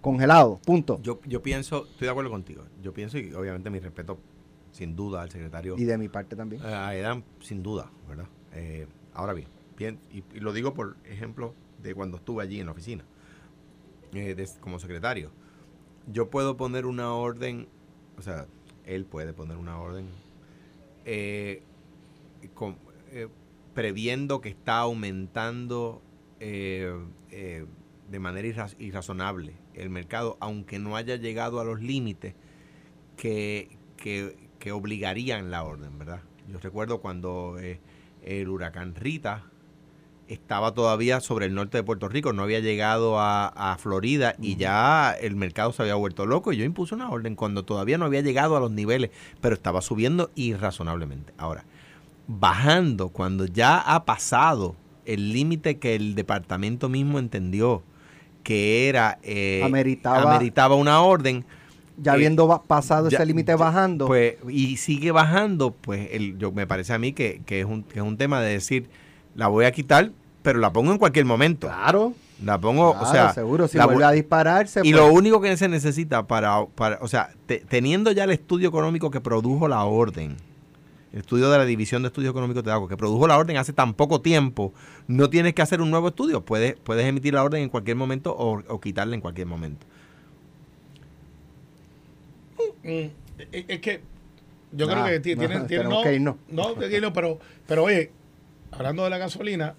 [0.00, 1.00] congelado, punto.
[1.00, 4.18] Yo, yo pienso, estoy de acuerdo contigo, yo pienso y obviamente mi respeto
[4.72, 5.76] sin duda al secretario.
[5.78, 6.60] Y de mi parte también.
[6.64, 8.26] A Edan, sin duda, ¿verdad?
[8.52, 12.72] Eh, ahora bien, bien y, lo digo por ejemplo de cuando estuve allí en la
[12.72, 13.04] oficina,
[14.12, 15.30] eh, como secretario.
[16.10, 17.68] Yo puedo poner una orden
[18.18, 18.46] o sea,
[18.84, 20.08] él puede poner una orden
[21.04, 21.62] eh,
[23.12, 23.28] eh,
[23.74, 26.02] previendo que está aumentando
[26.40, 26.92] eh,
[28.10, 32.34] de manera irrazonable el mercado, aunque no haya llegado a los límites
[33.16, 36.22] que, que obligarían la orden, ¿verdad?
[36.48, 37.56] Yo recuerdo cuando
[38.22, 39.44] el huracán Rita
[40.28, 45.12] estaba todavía sobre el norte de Puerto Rico, no había llegado a, Florida y ya
[45.20, 48.20] el mercado se había vuelto loco y yo impuse una orden cuando todavía no había
[48.20, 49.10] llegado a los niveles,
[49.40, 51.32] pero estaba subiendo irrazonablemente.
[51.38, 51.64] Ahora,
[52.26, 54.76] bajando cuando ya ha pasado
[55.06, 57.82] el límite que el departamento mismo entendió
[58.42, 61.44] que era eh, Ameritaba- ameritaba una orden
[62.00, 66.52] Ya Eh, habiendo pasado ya- ese límite bajando, pues y sigue bajando pues el, yo
[66.52, 68.88] me parece a mí que, que es un, que es un tema de decir
[69.38, 70.10] la voy a quitar
[70.42, 71.66] pero la pongo en cualquier momento.
[71.66, 75.12] Claro, la pongo claro, o sea seguro, si la vuelve a dispararse, y pues, lo
[75.12, 79.20] único que se necesita para, para o sea, te- teniendo ya el estudio económico que
[79.20, 80.36] produjo la orden,
[81.12, 83.72] el estudio de la División de Estudios Económicos de Agua, que produjo la orden hace
[83.72, 84.72] tan poco tiempo,
[85.06, 88.34] no tienes que hacer un nuevo estudio, puedes, puedes emitir la orden en cualquier momento
[88.34, 89.84] o, o quitarla en cualquier momento.
[92.84, 92.88] Mm,
[93.52, 94.00] es, es que
[94.72, 98.12] yo Nah, creo que ti- no, no, que no, que irnos, pero, pero oye,
[98.72, 99.74] hablando de la gasolina,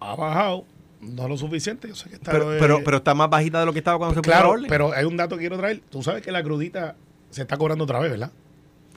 [0.00, 0.64] ha bajado,
[1.00, 3.66] no lo suficiente, yo sé que está Pero, de- pero, pero está más bajita de
[3.66, 4.66] lo que estaba cuando se puso la claro, orden.
[4.68, 6.96] pero hay un dato que quiero traer, tú sabes que la crudita
[7.30, 8.30] se está cobrando otra vez, ¿verdad?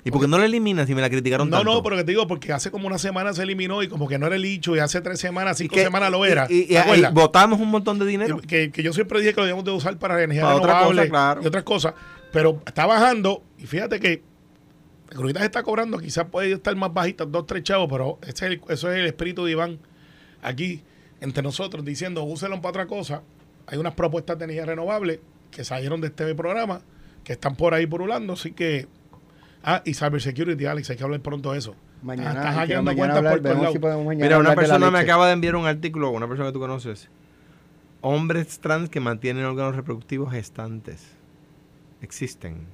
[0.05, 1.71] ¿Y por qué no la eliminan si me la criticaron No, tanto?
[1.75, 4.19] no, pero que te digo, porque hace como una semana se eliminó y como que
[4.19, 6.45] no era el hecho y hace tres semanas, cinco que- semanas lo era.
[6.49, 8.37] Y, y- ¿te y- botamos un montón de dinero.
[8.45, 11.01] que, que yo siempre dije que lo debíamos de usar para energía Para otra renovable
[11.03, 11.41] cosa, claro.
[11.41, 11.93] y otras cosas.
[12.33, 14.21] Pero está bajando y fíjate que
[15.15, 18.61] se está cobrando, quizás puede estar más bajita, dos, tres chavos, pero ese es el-
[18.69, 19.79] eso es el espíritu de Iván
[20.41, 20.83] aquí
[21.21, 23.21] entre nosotros diciendo úselo para otra cosa.
[23.67, 26.81] Hay unas propuestas de energía renovable que salieron de este programa
[27.23, 28.87] que están por ahí purulando, así que...
[29.63, 31.73] Ah, y cybersecurity, Alex, hay que hablar pronto de eso.
[32.01, 35.27] mañana, Estás quiero hackeando mañana cuentas hablar, por todos si Mira, una persona me acaba
[35.27, 37.09] de enviar un artículo, una persona que tú conoces.
[38.01, 41.07] Hombres trans que mantienen órganos reproductivos gestantes.
[42.01, 42.67] Existen.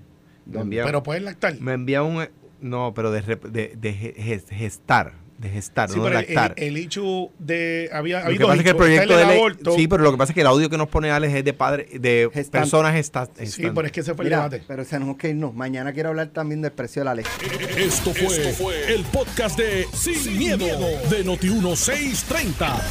[0.54, 1.60] Envía, Pero pueden lactar.
[1.60, 2.28] me envía un...
[2.62, 5.14] No, pero de, de, de ge- ges- gestar.
[5.40, 6.54] De gestar, Sí, no de el, lactar.
[6.58, 7.90] el, el hecho de...
[7.94, 9.38] Había, Lo que pasa es que el proyecto de del ley...
[9.38, 9.72] aborto.
[9.74, 11.54] Sí, pero lo que pasa es que el audio que nos pone Alex es de
[11.54, 12.60] padre, de Gestante.
[12.60, 14.64] personas gesta- Sí, pero es que ese fue el Mira, debate.
[14.68, 15.54] pero tenemos que irnos.
[15.54, 17.30] Mañana quiero hablar también del precio de la leche.
[17.78, 20.66] Esto fue, el podcast de Sin, miedo,
[21.10, 22.82] de Noti1630.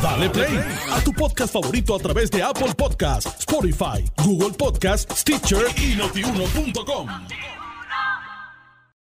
[0.00, 0.60] Dale play
[0.92, 7.08] a tu podcast favorito a través de Apple Podcasts, Spotify, Google Podcasts, Stitcher y notiuno.com.